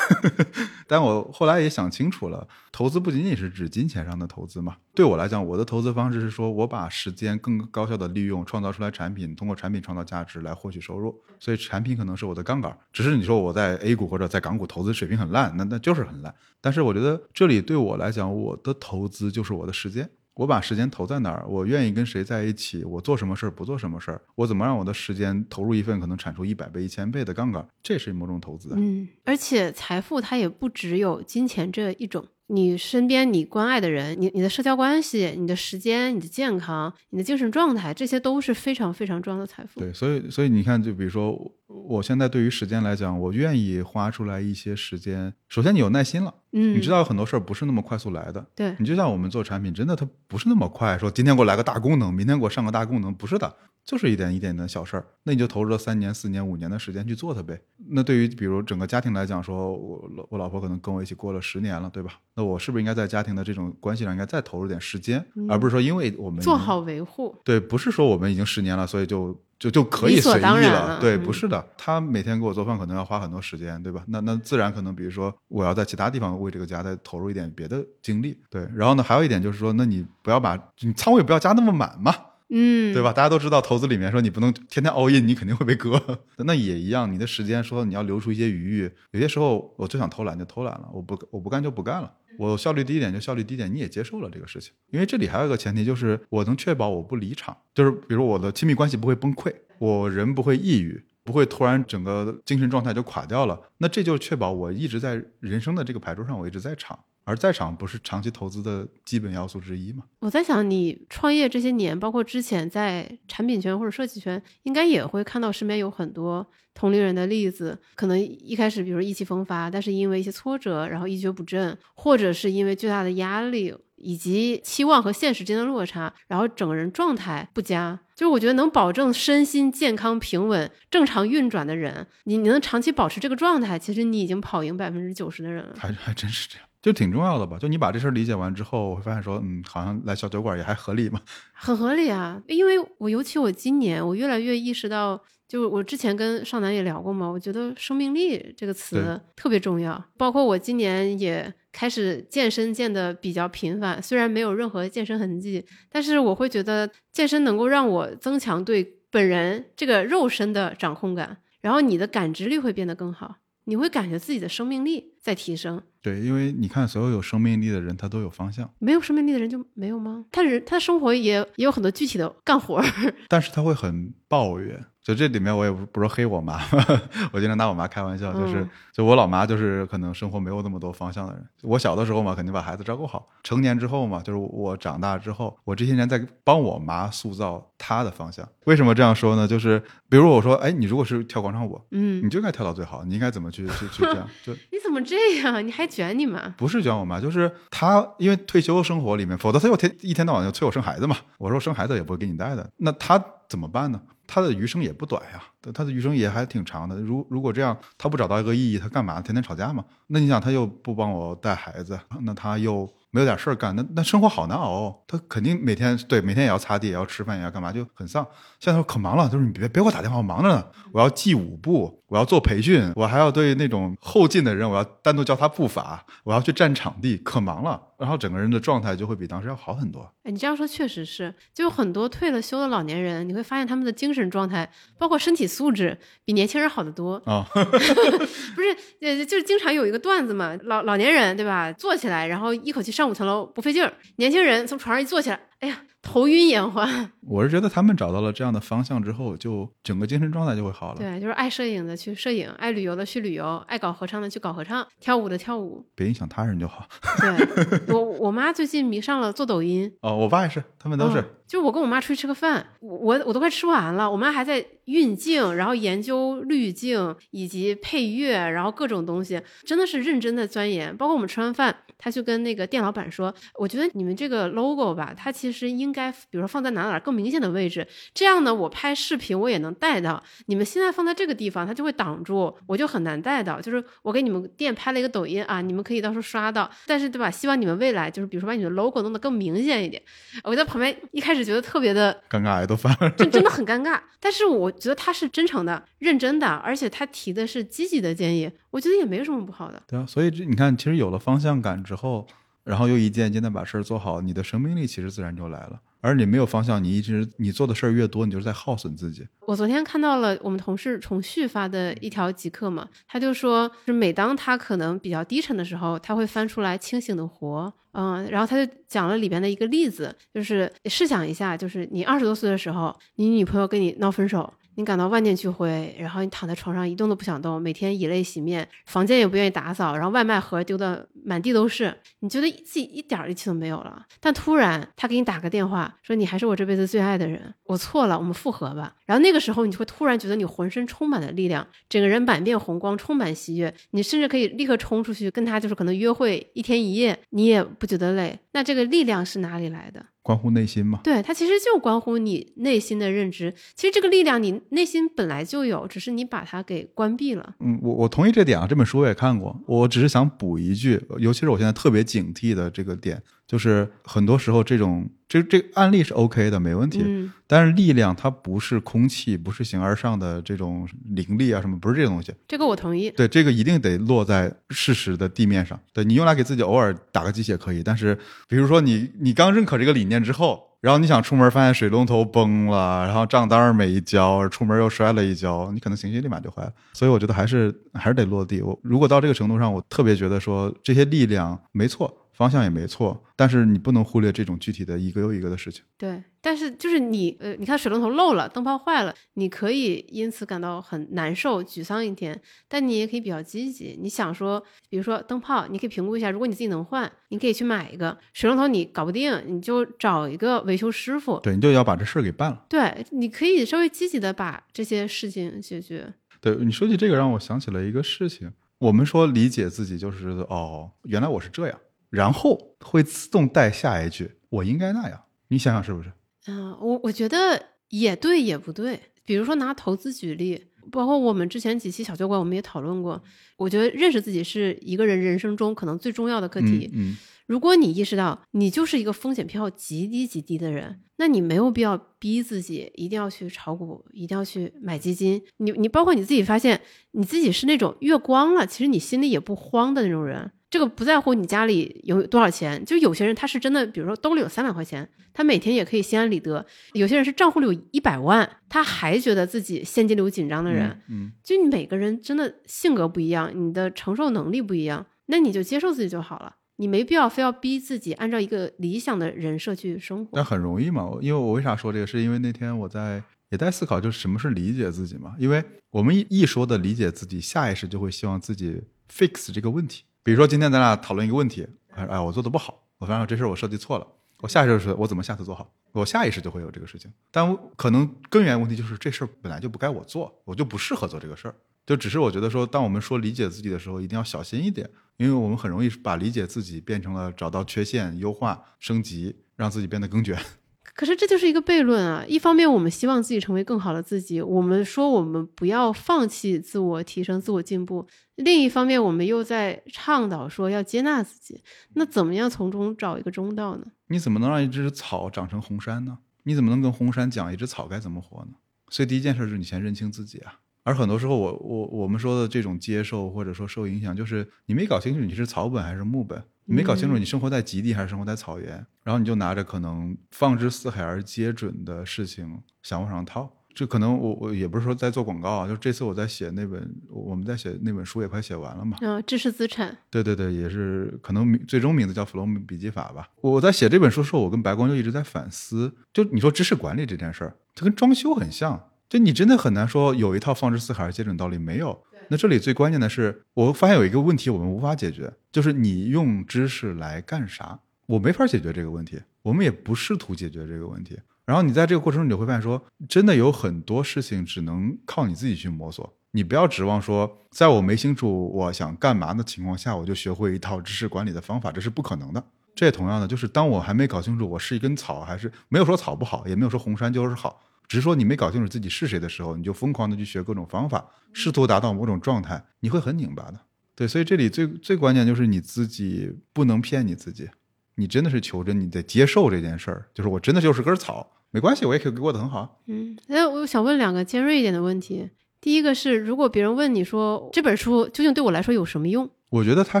[0.88, 4.76] 但我后来也想清楚了，投资不仅仅是指金钱上的投资嘛。
[4.94, 11.14] 对我来讲，我的投资方式是说我把时间更高效的利用，创造出来产品，通过产品创造价值来获取收入。
[11.38, 12.76] 所以产品可能是我的杠杆。
[12.92, 16.34] 只是你说我在 A 股或者在港股投资水平很烂，那那就是很烂。
[16.60, 20.08] 但是我觉得这里对我来讲，我的投资就是我的时间。
[20.34, 28.74] 我把时间投在哪儿，我愿意跟谁在一起，我做什么事儿，不做什么事儿，我怎么让我的时间投入一份可能产出一百倍、一千倍的杠杆，这是某种投资。
[28.76, 32.26] 嗯，而且财富它也不只有金钱这一种。
[32.48, 39.80] 你身边你关爱的人，你你的社交关系，你的时间，你的健康，你的精神状态，这些都是非常非常重要的财富。
[39.80, 41.34] 对，所以所以你看，就比如说，
[41.66, 45.32] 我现在对于时间来讲，我愿意花出来一些时间。
[45.48, 48.44] 首先，你有耐心了，嗯，你知道有很多事儿不是那么快速来的。
[48.54, 53.56] 对你就像我们做产品，真的它不是那么快，说今天给我来个大功能，明天给我上个大功能，不是的。
[53.84, 57.60] 就是一点一点的小事儿，那你就投入了三年、四年、五年的时间去做它呗。
[57.90, 62.14] 那对于比如整个家庭来讲，说我老我老婆可能跟我一起过了十年了，对吧？
[62.34, 67.36] 那我是不是应该在家庭的这种关系上应该再投入点时间，而不是说因为我们做好维护？
[67.44, 70.98] 对，不是说我们已经十年了，所以就就就可以随意了。
[70.98, 74.02] 对，不是的，他每天给我做饭可能要花很多时间，对吧？
[74.08, 78.40] 那那自然可能比如说我要在其他地方为这个家再投入一点别的精力。
[78.48, 82.14] 对，然后呢，还有一点就是说，那你不要把你仓位不要加那么满嘛。
[82.56, 83.12] 嗯，对吧？
[83.12, 86.00] 大家都知道投资里面说你不能天天 all in，你肯定会被割。
[86.46, 88.90] 那也一样，你的时间说你要留出一些余裕。
[89.10, 92.12] 有些时候我就想偷懒就偷懒了，我不我不干就不干了。
[92.38, 94.72] 我效率低一点就效率低一点，你也接受了这个事情。
[94.90, 103.60] 因为这里还有一个前提，就是我能确保我不离场，就是比如我的亲密关系不会崩溃，我人不会抑郁，不会突然整个精神状态就垮掉了。
[103.78, 106.98] 那这就确保我一直在人生的这个牌桌上，我一直在场。
[107.24, 110.04] 而在场不是长期投资的基本要素之一吗？
[110.20, 117.78] 我在想，你创业这些年，包括之前在产品圈或者设计圈，应该也会看到身边有很多同龄人的例子。
[117.94, 127.98] 可能一开始，比如意气风发，但是因为一些挫折，然后一蹶不振，或者是因为巨大的压力以及期望和现实间的落差，然后整个人状态不佳。
[128.14, 135.74] 就是我觉得能保证身心健康、平稳、正常运转的人，你你能长期保持这个状态，其实你已经跑赢百分之九十的人了。
[135.76, 137.56] 还还真是这样，就挺重要的吧？
[137.58, 141.18] 就你把这事儿理解完之后，我会发现说，嗯，好像来小酒馆也还合理嘛。
[141.54, 145.18] 很合理啊，因为我尤其我今年，我越来越意识到，
[145.48, 150.04] 就我之前跟少南也聊过嘛，我觉得生命力这个词特别重要。
[150.18, 165.82] 包括我今年也开始健身，健的比较频繁，虽然没有任何健身痕迹，但是我会觉得健身能够让我增强对本人这个肉身的掌控感，然后你的感知力会变得更好，你会感觉自己的生命力在提升。
[166.02, 168.70] 对，因为你看，所有有生命力的人，他都有方向。
[168.78, 170.26] 没有生命力的人就没有吗？
[170.30, 174.84] 他人他生活也也有很多具体的干活儿，但是他会很抱怨。
[175.04, 176.58] 就这里面，我也不不是黑我妈，
[177.30, 181.44] 我经常拿我妈开玩笑，就是、嗯就我老妈就是可能生活没有那么多方向的人。
[181.62, 188.48] 我小的时候嘛，肯定把孩子照顾好；成年之后嘛，就是我长大之后，我这些年在帮我妈塑造她的方向。
[188.66, 189.46] 为什么这样说呢？
[189.48, 194.26] 就是比如我说，哎，你如果是跳广场舞，嗯你，就应该跳到最好，你应该怎么去去去这样？
[194.46, 195.66] 就 你怎么这样？
[195.66, 196.40] 你还卷你妈？
[196.56, 201.16] 不是卷我妈，就是她因为退休生活里面，否则她又天一天到晚就催我生孩子嘛。
[201.36, 204.00] 我说生孩子也不会给你带的，那她怎么办呢？
[204.26, 206.96] 他的余生也不短呀，他的余生也还挺长的。
[207.00, 209.20] 如如果这样，他不找到一个意义，他干嘛？
[209.20, 209.84] 天天吵架嘛？
[210.08, 215.04] 那你想，他又不帮我带孩子，那他又没有点事儿干，那那生活好难熬。
[215.06, 218.26] 他肯定每天对每天也要擦地，也要吃饭，也要干嘛，就很丧。
[218.58, 227.80] 现在说可忙了，就是你别别给我打电话，我忙着呢，我要记舞步，我要做培训，我还要对那种后进的人，我要单独教他步伐，我要去占场地，可忙了。
[228.04, 230.02] 然后整个人的状态就会比当时要好很多。
[230.24, 237.14] 哎，你这样说确实是，就有很多退了休的老年人，你会发现他们的精神状态，包括身体素质，比年轻人好得多。
[237.24, 246.86] 啊、 不是，呃，就是经常有一个段子嘛，老老年人对吧，坐起来，然后一口气上五层楼不费劲儿；年轻人从床上一坐起来，哎呀，头晕眼花。
[247.26, 250.98] 我是觉得他们找到了这样的方向之后，就整个精神状态就会好了。
[250.98, 255.84] 对，就是爱摄影的去摄影，爱旅游的去旅游，爱搞合唱的去搞合唱，跳舞的跳舞。
[255.94, 256.86] 别影响他人就好。
[257.18, 261.20] 对我， 我妈最近迷上了做抖音，哦，我爸也是，他们都是。
[261.20, 270.96] 嗯就是我跟我妈出去吃个饭，我我我都快吃完了，我妈还在运镜，然后研究滤镜以及配乐，然后各种东西，真的是认真的钻研。
[270.96, 280.22] 包括我们吃完饭，他就跟那个店老板说：“我觉得你们这个 logo 吧，它其实应该，比如说放在哪哪儿更明显的位置，这样呢，我拍视频我也能带到。
[280.46, 283.60] 你们现在放在这个地方，它就会挡住，我就很难带到。
[283.60, 287.30] 就是我给你们店拍了一个抖音啊，你们可以到时候刷到，但是对吧？
[287.30, 290.02] 希望你们未来就是比如说把你的 logo 弄得更明显一点。
[290.42, 293.10] 我在旁边一开始觉得特别的尴尬癌都犯了。
[293.10, 293.98] 真真的很尴尬。
[294.20, 299.82] 但是我觉得他是真诚的、认真的，而且他提的是积极的建议，我觉得也没有什么不好的。
[299.86, 302.26] 对啊，所以这你看，其实有了方向感之后，
[302.64, 305.80] 然后又一件一件的把事儿做好，你的生命力其实自然就来了。
[306.00, 309.26] 而你没有方向，你一直你做的事儿越多，你就是在耗损自己。
[309.46, 324.52] 我昨天看到了我们同事重旭发的一条极客嘛，他就说，是每当他可能比较低沉的时候，他会翻出来清醒的活，嗯，然后他就讲了里边的一个例子，就是试想一下，就是你二十多岁的时候，你女朋友跟你闹分手。
[324.76, 334.04] 你感到万念俱灰，然后你躺在床上一动都不想动，每天以泪洗面，房间也不愿意打扫，然后外卖盒丢的满地都是，你觉得自己一点力气都没有了。
[334.20, 338.94] 但突然他给你打个电话，说你还是我这辈子最爱的人，我错了，我们复合吧。
[339.06, 348.38] 然后那个时候你就会突然觉得你浑身充满了力量，整个人满面红光，充满喜悦，你甚至可以立刻冲出去跟他就是可能约会一天一夜，你也不觉得累。
[348.54, 350.06] 那这个力量是哪里来的？
[350.22, 351.00] 关乎内心嘛。
[351.04, 353.52] 对，它其实就关乎你内心的认知。
[353.74, 357.56] 其实这个力量你内心本来就有，只是你把它给关闭了。
[357.58, 372.32] 嗯，我我同意这点啊，这本书我也看过，我只是想补一句，尤其是我现在特别警惕的这个点，就是很多时候这种这这个案例是 OK 的，没问题，嗯，但是力量它不是空气，不是形而上的这种灵力啊什么，不是这个东西。
[372.48, 373.10] 这个我同意。
[373.10, 375.78] 对，这个一定得落在事实的地面上。
[375.92, 378.18] 对你用来给自己偶尔打个鸡血可以，但是
[378.48, 386.72] 比如说你你刚认可这个理念之后，然后你想出门发现水龙头崩了，然后账单儿没交，出门又摔了一跤，你可能情绪立马就坏了。
[386.92, 388.62] 所以我觉得还是还是得落地。
[388.62, 395.84] 我如果到这个程度上，我特别觉得说这些力量没错，方向也没错，但是你不能忽略这种具体的一个又一个的事情。
[395.96, 403.96] 对，但是就是你，呃，你看水龙头漏了，灯泡坏了，你可以因此感到很难受、沮丧一天，但你也可以比较积极。
[404.00, 404.60] 你想说，
[404.90, 411.38] 比如说灯泡，你可以评估一下，如果你自己能换，你可以去买一个水龙头，你搞不定，你就找一个维修师傅。
[411.38, 412.66] 对，你就要把这事儿给办了。
[412.68, 416.14] 对，你可以稍微积极的把这些事情解决。
[416.40, 418.52] 对你说起这个，让我想起了一个事情。
[418.78, 421.78] 我们说理解自己，就是哦，原来我是这样，
[422.14, 425.20] 然后会自动带下一句，我应该那样。
[425.48, 426.12] 你想想是不是？
[426.46, 429.00] 嗯，我我觉得也对，也不对。
[429.24, 433.20] 比如说拿投资举例，包括我们之前几期小酒馆，我们也讨论过。
[433.56, 436.90] 我觉得认识自己是一个人人生中可能最重要的课题。
[436.92, 445.42] 嗯，如果你意识到你就是一个风险偏好极低极低的人，那你没有必要逼自己一定要去炒股，一定要去买基金。
[445.58, 446.80] 你你包括你自己发现
[447.12, 450.50] 你自己是那种月光了，其实你心里也不慌的那种人。
[450.70, 456.64] 这个不在乎你家里有多少钱，就有些人他是真的，比如说兜里有三百块钱，他每天也可以心安理得；
[456.94, 461.00] 有些人是账户里有一百万，他还觉得自己现金流紧张的人。
[461.08, 470.30] 嗯，就你每个人真的性格不一样，你的承受能力不一样，那你就接受自己就好了，你没必要非要逼自己按照一个理想的人设去生活。
[470.34, 472.06] 但很容易嘛，因为我为啥说这个？
[472.06, 475.34] 是因为那天我在也在思考，就是什么是理解自己嘛？
[475.38, 480.04] 因为我们一一说的理解自己，下意识就会希望自己 fix 这个问题。
[480.22, 484.06] 比如说今天咱俩讨论一个问题，哎，我做的不好，我发现这事儿我设计错了，
[484.40, 487.12] 我下意识是我怎么下次做好，我下意识就会有这个事情。
[487.30, 491.54] 但可能根源问题就是这事儿本来就不该我做，我就不适合做这个事儿。
[491.86, 500.38] 就只是我觉得说，当我们说理解自己的时候，一定要小心一点，因为我们很容易把理解自己变成了找到缺陷、优化、升级，让自己变得更卷。
[500.94, 502.24] 可是这就是一个悖论啊！
[502.28, 508.06] 一方面，我们希望自己成为更好的自己，我们说我们不要放弃自我提升、自我进步；
[508.36, 511.60] 另一方面，我们又在倡导说要接纳自己。
[511.94, 513.84] 那怎么样从中找一个中道呢？
[514.06, 516.18] 你怎么能让一只草长成红杉呢？
[516.44, 518.52] 你怎么能跟红杉讲一只草该怎么活呢？
[518.88, 520.60] 所以第一件事就是你先认清自己啊。
[520.84, 526.40] 而很多时候，我我我们说的这种接受或者说受影响，就是你没搞清楚你是草本还是木本。
[526.66, 533.52] 你没搞清楚你生活在极地还是生活在草原，然后你就拿着可能放之四海而皆准的事情想往上套。
[533.74, 538.96] 这可能我我也不是说在做广告啊，就这次我在写那本，我们在写那本书也快写完了嘛。
[539.02, 539.94] 嗯，知识资产。
[540.08, 543.28] 对对对，也是可能最终名字叫《弗洛姆笔记法》吧。
[543.42, 552.02] 我在写这本书的时候，我跟白光就一直在反思，就你说知识管理这件事儿，它跟装修很像，就你真的很难说有一套放之四海而皆准道理没有。
[552.28, 557.78] 那这里最关键的是，我发现有一个问题我们无法解决，就是你用知识来干啥？
[558.06, 561.18] 我没法解决这个问题，我们也不试图解决这个问题。
[561.44, 566.14] 然后你在这个过程中，你会发现说，真的有很多事情只能靠你自己去摸索。
[566.30, 572.42] 你不要指望说，在我没清楚我想干嘛的情况下，我就学会一套知识管理的方法，这是不可能的。
[572.74, 577.62] 这也同样的，就是当我还没搞清楚我是一根草，还是没有说草不好，也没有说红杉就是好。
[577.86, 583.60] 只是说你没搞清楚自己是谁的时候，你就疯狂的去学各种方法，试图达到某种状态，你会很拧巴的。
[583.94, 587.48] 对，所以这里最最关键就是你自己不能骗你自己，
[587.94, 592.80] 你真的是求真，你得接受这件事儿，就是我真的就是根草，没关系，我也可以过得很好。
[592.86, 595.30] 嗯，那我想问两个尖锐一点的问题，
[595.60, 599.30] 第一个是，如果别人问你说这本书究竟对我来说有什么用？
[599.50, 600.00] 我觉得它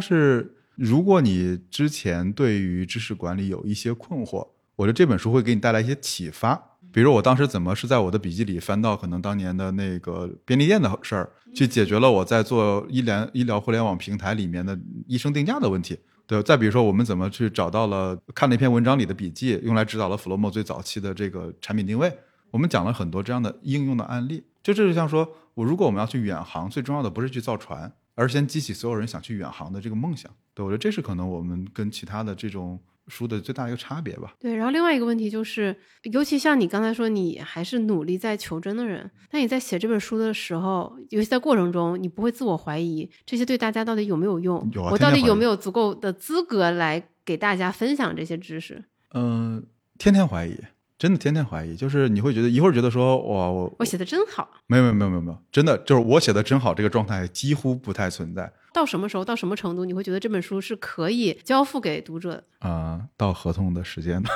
[0.00, 6.73] 是，如果你之前对于知识管理有一些困惑，我觉得这本书会给你带来一些启发。
[6.94, 14.78] 比如我当时怎么是在我的笔记里翻到可能当年的那个便利店的事儿，去解决了我在做医疗医疗互联网平台里面的
[15.08, 15.98] 医生定价的问题。
[16.24, 22.16] 对，再比如说我们怎么去找到了看了一篇文章里的笔记，用来指导了 Flomo 最早期的这个产品定位。
[22.52, 24.44] 我们讲了很多这样的应用的案例。
[24.62, 30.30] 就这就像说，我如果我们要去远航，最重要的不是去造船，而是先激起所有人想去远航的这个梦想。
[30.54, 32.78] 对我觉得这是可能我们跟其他的这种。
[33.08, 34.34] 书的最大一个差别吧。
[34.38, 44.68] 对，然后另外一个问题就是，尤其像你刚才说，你还是努力在求真的人，那你在写这本书的时候，尤其在过程中，你不会自我怀疑这些对大家到底有没有用？
[44.72, 48.84] 有啊，我到底有没有足够的资格来给大家分享这些知识？
[49.12, 49.64] 嗯，
[49.98, 50.58] 天天怀疑，
[50.96, 58.52] 真的天天怀疑，就是你会觉得一会儿觉得说，哇，我我写的真好，没有没有没有没有没有，真的就是我写的真好，这个状态几乎不太存在。
[58.72, 62.30] 到什么时候，到什么程度，你会觉得这本书是可以交付给读者
[62.60, 62.68] 的？
[62.68, 64.22] 啊，到合同的时间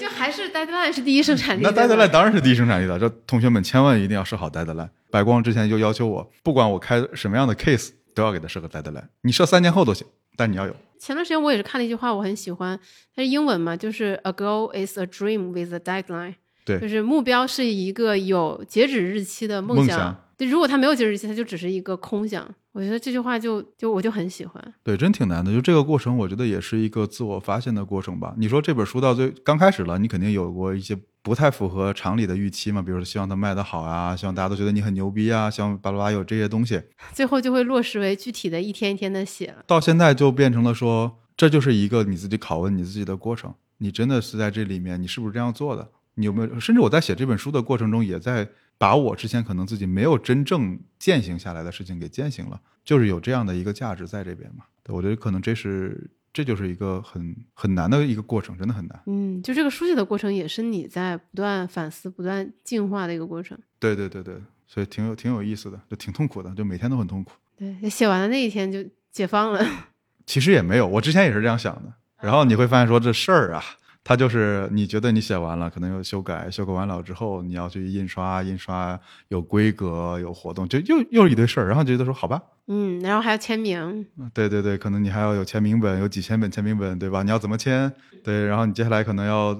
[0.00, 1.62] 就还是 deadline 是第一生产力。
[1.62, 2.98] 那 deadline 当然是第一生产力了。
[2.98, 4.88] 这同学们千万一定要设好 deadline。
[5.10, 9.04] 白光之前就要求我，不管我开什么样的 case，都要给他设个 deadline。
[9.22, 10.74] 你设三年后都行，但你要有。
[11.04, 12.80] 前段时间我也是看了一句话，我很喜欢，
[13.14, 16.32] 它是英文嘛，就是 a goal is a dream with a deadline。
[16.64, 20.18] 对，就是目标是一个有截止日期的梦想。
[20.38, 22.48] 对如果它没有截止日期，它就只是一个空想。
[22.72, 24.74] 我觉得这句话就就我就很喜欢。
[24.82, 25.52] 对，真挺难的。
[25.52, 28.34] 就这个过程，我觉得也是一个自我发现的过程吧。
[28.38, 36.82] 你说这本书到最刚开始了，你肯定有过一些不太符合常理的预期嘛，比如说希望它卖得好啊，希望大家都觉得你很牛逼啊，希望巴拉巴拉有这些东西。
[37.14, 39.64] 最后就会落实为具体的一天一天的写了。
[39.66, 43.54] 到现在就变成了说，这就是一个你自己拷问你自己的过程。
[43.78, 45.90] 你真的是在这里面，你是不是这样做的？
[46.16, 46.60] 你有没有？
[46.60, 48.46] 甚至我在写这本书的过程中，也在
[48.76, 54.66] 把我之前可能自己没有真正践行下来的事情给践行了，就是有这样的一个价值在这边嘛。
[54.82, 59.02] 对我觉得可能这是这就是一个很很难的一个过程，真的很难。
[59.06, 63.56] 嗯，就这个书写的过程，也是你在不断反思、不断进化的一个过程。
[63.78, 64.34] 对对对对，
[64.66, 67.30] 所以挺有挺有意思的，就挺痛苦的，就每天都很痛苦。
[67.56, 69.64] 对，写完的那一天就解放了。
[70.26, 71.92] 其实也没有，我之前也是这样想的。
[72.20, 73.62] 然后你会发现说这事儿啊，
[74.06, 81.66] 它就是你觉得你写完了，可能又修改，修改完了之后你要去印刷，印刷有规格，有活动，就又又是一堆事儿。
[81.66, 87.22] 然后觉得说好吧，嗯，然后还要签名，对对对，可能你还要有签名本，有几千本签名本，对吧？
[87.22, 87.90] 你要怎么签？
[88.22, 89.58] 对，然后你接下来可能要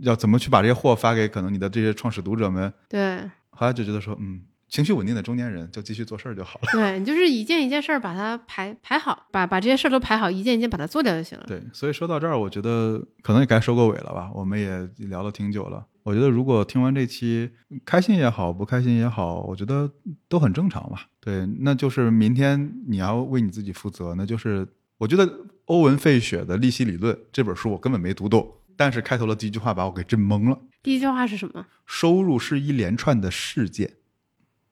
[0.00, 2.72] 要怎么去把这些货发给可能你的这些创始读者们？
[2.88, 3.18] 对，
[3.50, 4.42] 后来就觉得说，嗯。
[4.74, 6.66] 情绪稳定的中年人就继续做事儿就好了。
[6.72, 11.44] 对你就是一件一件事儿把它排排好，把把这些事儿都排好，一件一件把它做掉就行了。
[11.46, 14.32] 对，所以说到这儿，我觉得可能也该收个尾了吧。
[14.34, 17.48] 我们也聊了挺久了，我觉得如果听完这期，
[17.84, 19.88] 开心也好，不开心也好，我觉得
[20.28, 21.06] 都很正常吧。
[21.20, 24.16] 对，那就是明天你要为你自己负责。
[24.16, 24.66] 那就是
[24.98, 25.32] 我觉得
[25.66, 28.44] 欧文费雪的利息理论这本书我根本没读懂，
[28.76, 30.58] 但是开头的第一句话把我给震懵了。
[30.82, 31.64] 第一句话是什么？
[31.86, 33.88] 收入是一连串的事件。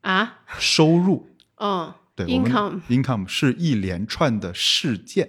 [0.03, 5.28] 啊，收入，嗯，对，income，income 是一连串的事件，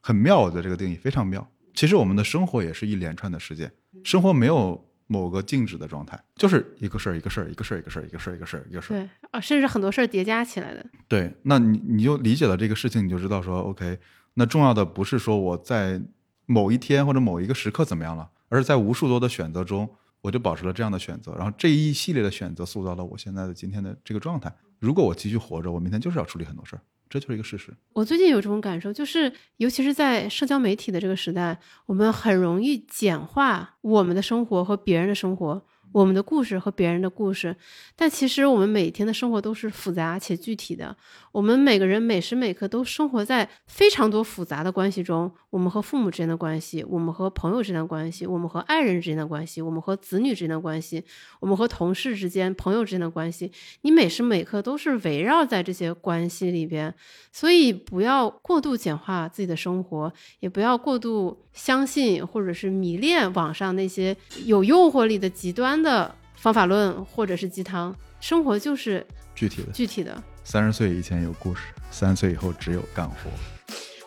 [0.00, 1.46] 很妙，我觉得这个定义非常妙。
[1.72, 3.72] 其实我们的生活也是一连串的事件，
[4.02, 10.84] 生活没有某个静止的状态，就是一个事儿一个事儿一个事儿一个事儿一个事儿一个事儿一个事儿，对，啊，甚至很多事儿叠加起来的。
[11.08, 13.98] 对，那你你就理解了这个事情，你就知道说，OK，
[14.34, 16.00] 那重要的不是说我在
[16.46, 19.88] 某一天或者某一个时刻怎么样了，而是在无数多的选择中。
[20.24, 24.50] 我就保持了这样的选择，然后这一系列的选择塑造了我现在的今天的这个状态。
[24.78, 27.70] 如果我继续活着，我明天就是要处理很多事儿，这就是一个事实。
[27.92, 35.62] 我最近有这种感受，就是尤其是在社交媒体的这个时代，我们很容易简化我们的生活和别人的生活。
[35.92, 37.54] 我们的故事和别人的故事，
[37.94, 40.96] 但其实我们每天的生活都是复杂且具体的。
[41.34, 45.28] 我们每个人每时每刻都生活在非常多复杂的关系中。
[45.50, 51.02] 我们和父母之间的关系，我们和朋友之间的关系，我们和爱人之间的关系，我们和子女之间的关系，
[51.40, 56.94] 我们和同事之间、朋友之间的关系，你每时每刻都是围绕在这些关系里边。
[57.32, 65.82] 所以，不要过度简化自己的生活，也不要过度相信或者是迷恋网上那些有诱惑力的极端。
[65.82, 69.04] 的方法论或者是鸡汤，生活就是
[69.34, 70.22] 具体的，具体的。
[70.44, 73.14] 三十岁以前有故事，三十岁以后只有干活。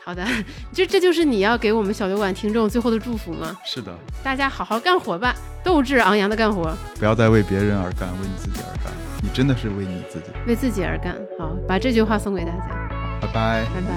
[0.05, 0.25] 好的，
[0.71, 3.57] 这这就是你要给我们小酒馆听众最后的祝福吗？
[3.65, 8.93] 是的，大家好好干活吧，斗志昂扬的干活，不要再为别人而干，为你自己而干。
[9.21, 11.17] 你真的是为你自己，为自己而干。
[11.39, 12.67] 好，把这句话送给大家。
[13.19, 13.89] 拜拜，拜拜。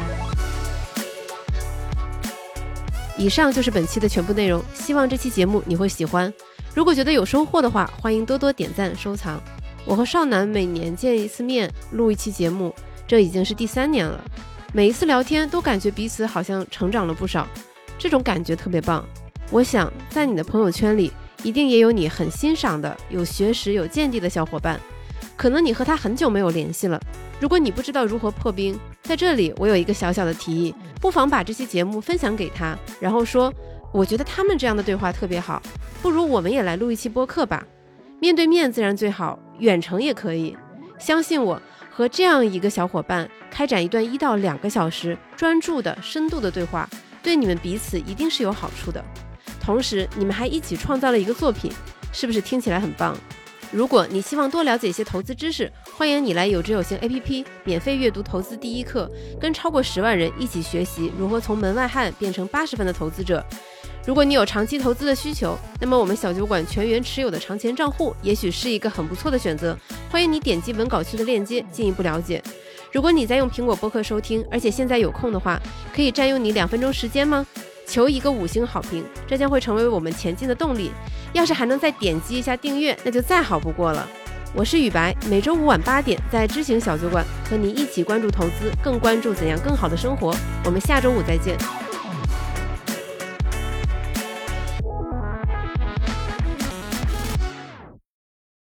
[3.18, 6.32] 以上就是本期的全部内容，希望这期节目你会喜欢。
[6.74, 9.38] 如果觉得有收获的话，欢迎多多点赞收藏。
[9.84, 12.74] 我和少男每年见一次面，录一期节目，
[13.06, 14.22] 这已经是第三年了。
[14.72, 17.46] 每一次聊天都感觉彼此好像成长了不少，
[17.98, 19.04] 这种感觉特别棒。
[19.50, 21.10] 我想在你的朋友圈里，
[21.42, 24.78] 一定也有你很欣赏的、有学识、有见地的小伙伴。
[25.36, 27.00] 可能你和他很久没有联系了。
[27.40, 33.52] 如果你不知道如何破冰，在这里我有一个小小的提议，不妨把这期节目分享给他，然后说。
[33.92, 35.60] 我觉得他们这样的对话特别好，
[36.00, 37.66] 不如我们也来录一期播客吧。
[38.20, 40.54] 面对面自然最好，远程也可以。
[40.98, 41.60] 相信我，
[41.90, 46.86] 和这样一个小伙伴开展一段一到两个小时专注的、深度的对话，
[47.22, 49.02] 对你们彼此一定是有好处的。
[49.58, 51.72] 同时，你们还一起创造了一个作品，
[52.12, 53.16] 是不是听起来很棒？
[53.72, 59.10] 如果你希望多了解一些投资知识，欢迎你来有知有行 APP 免费阅读投资第一课，
[59.40, 63.42] 跟超过十万人一起学习如何从门外汉变成八十分的投资者。
[64.06, 69.76] 如果你有长期投资的需求，那么我们小酒馆全员持有的长钱账户也许是一个很不错的选择。
[70.10, 72.42] 欢迎你点击文稿区的链接进一步了解。
[72.92, 75.60] 如果你在用苹果播客收听，而且现在有空的话，
[75.94, 77.46] 可以占用你两分钟时间吗？
[77.86, 80.90] 求一个五星好评，这将会成为我们前进的动力。
[81.32, 84.08] 要是还能再点击一下订阅，那就再好不过了。
[84.54, 90.34] 我是雨白，每周五晚八点在知行小酒馆和你一起关注投资，更关注怎样更好的生活。
[90.64, 91.56] 我们下周五再见。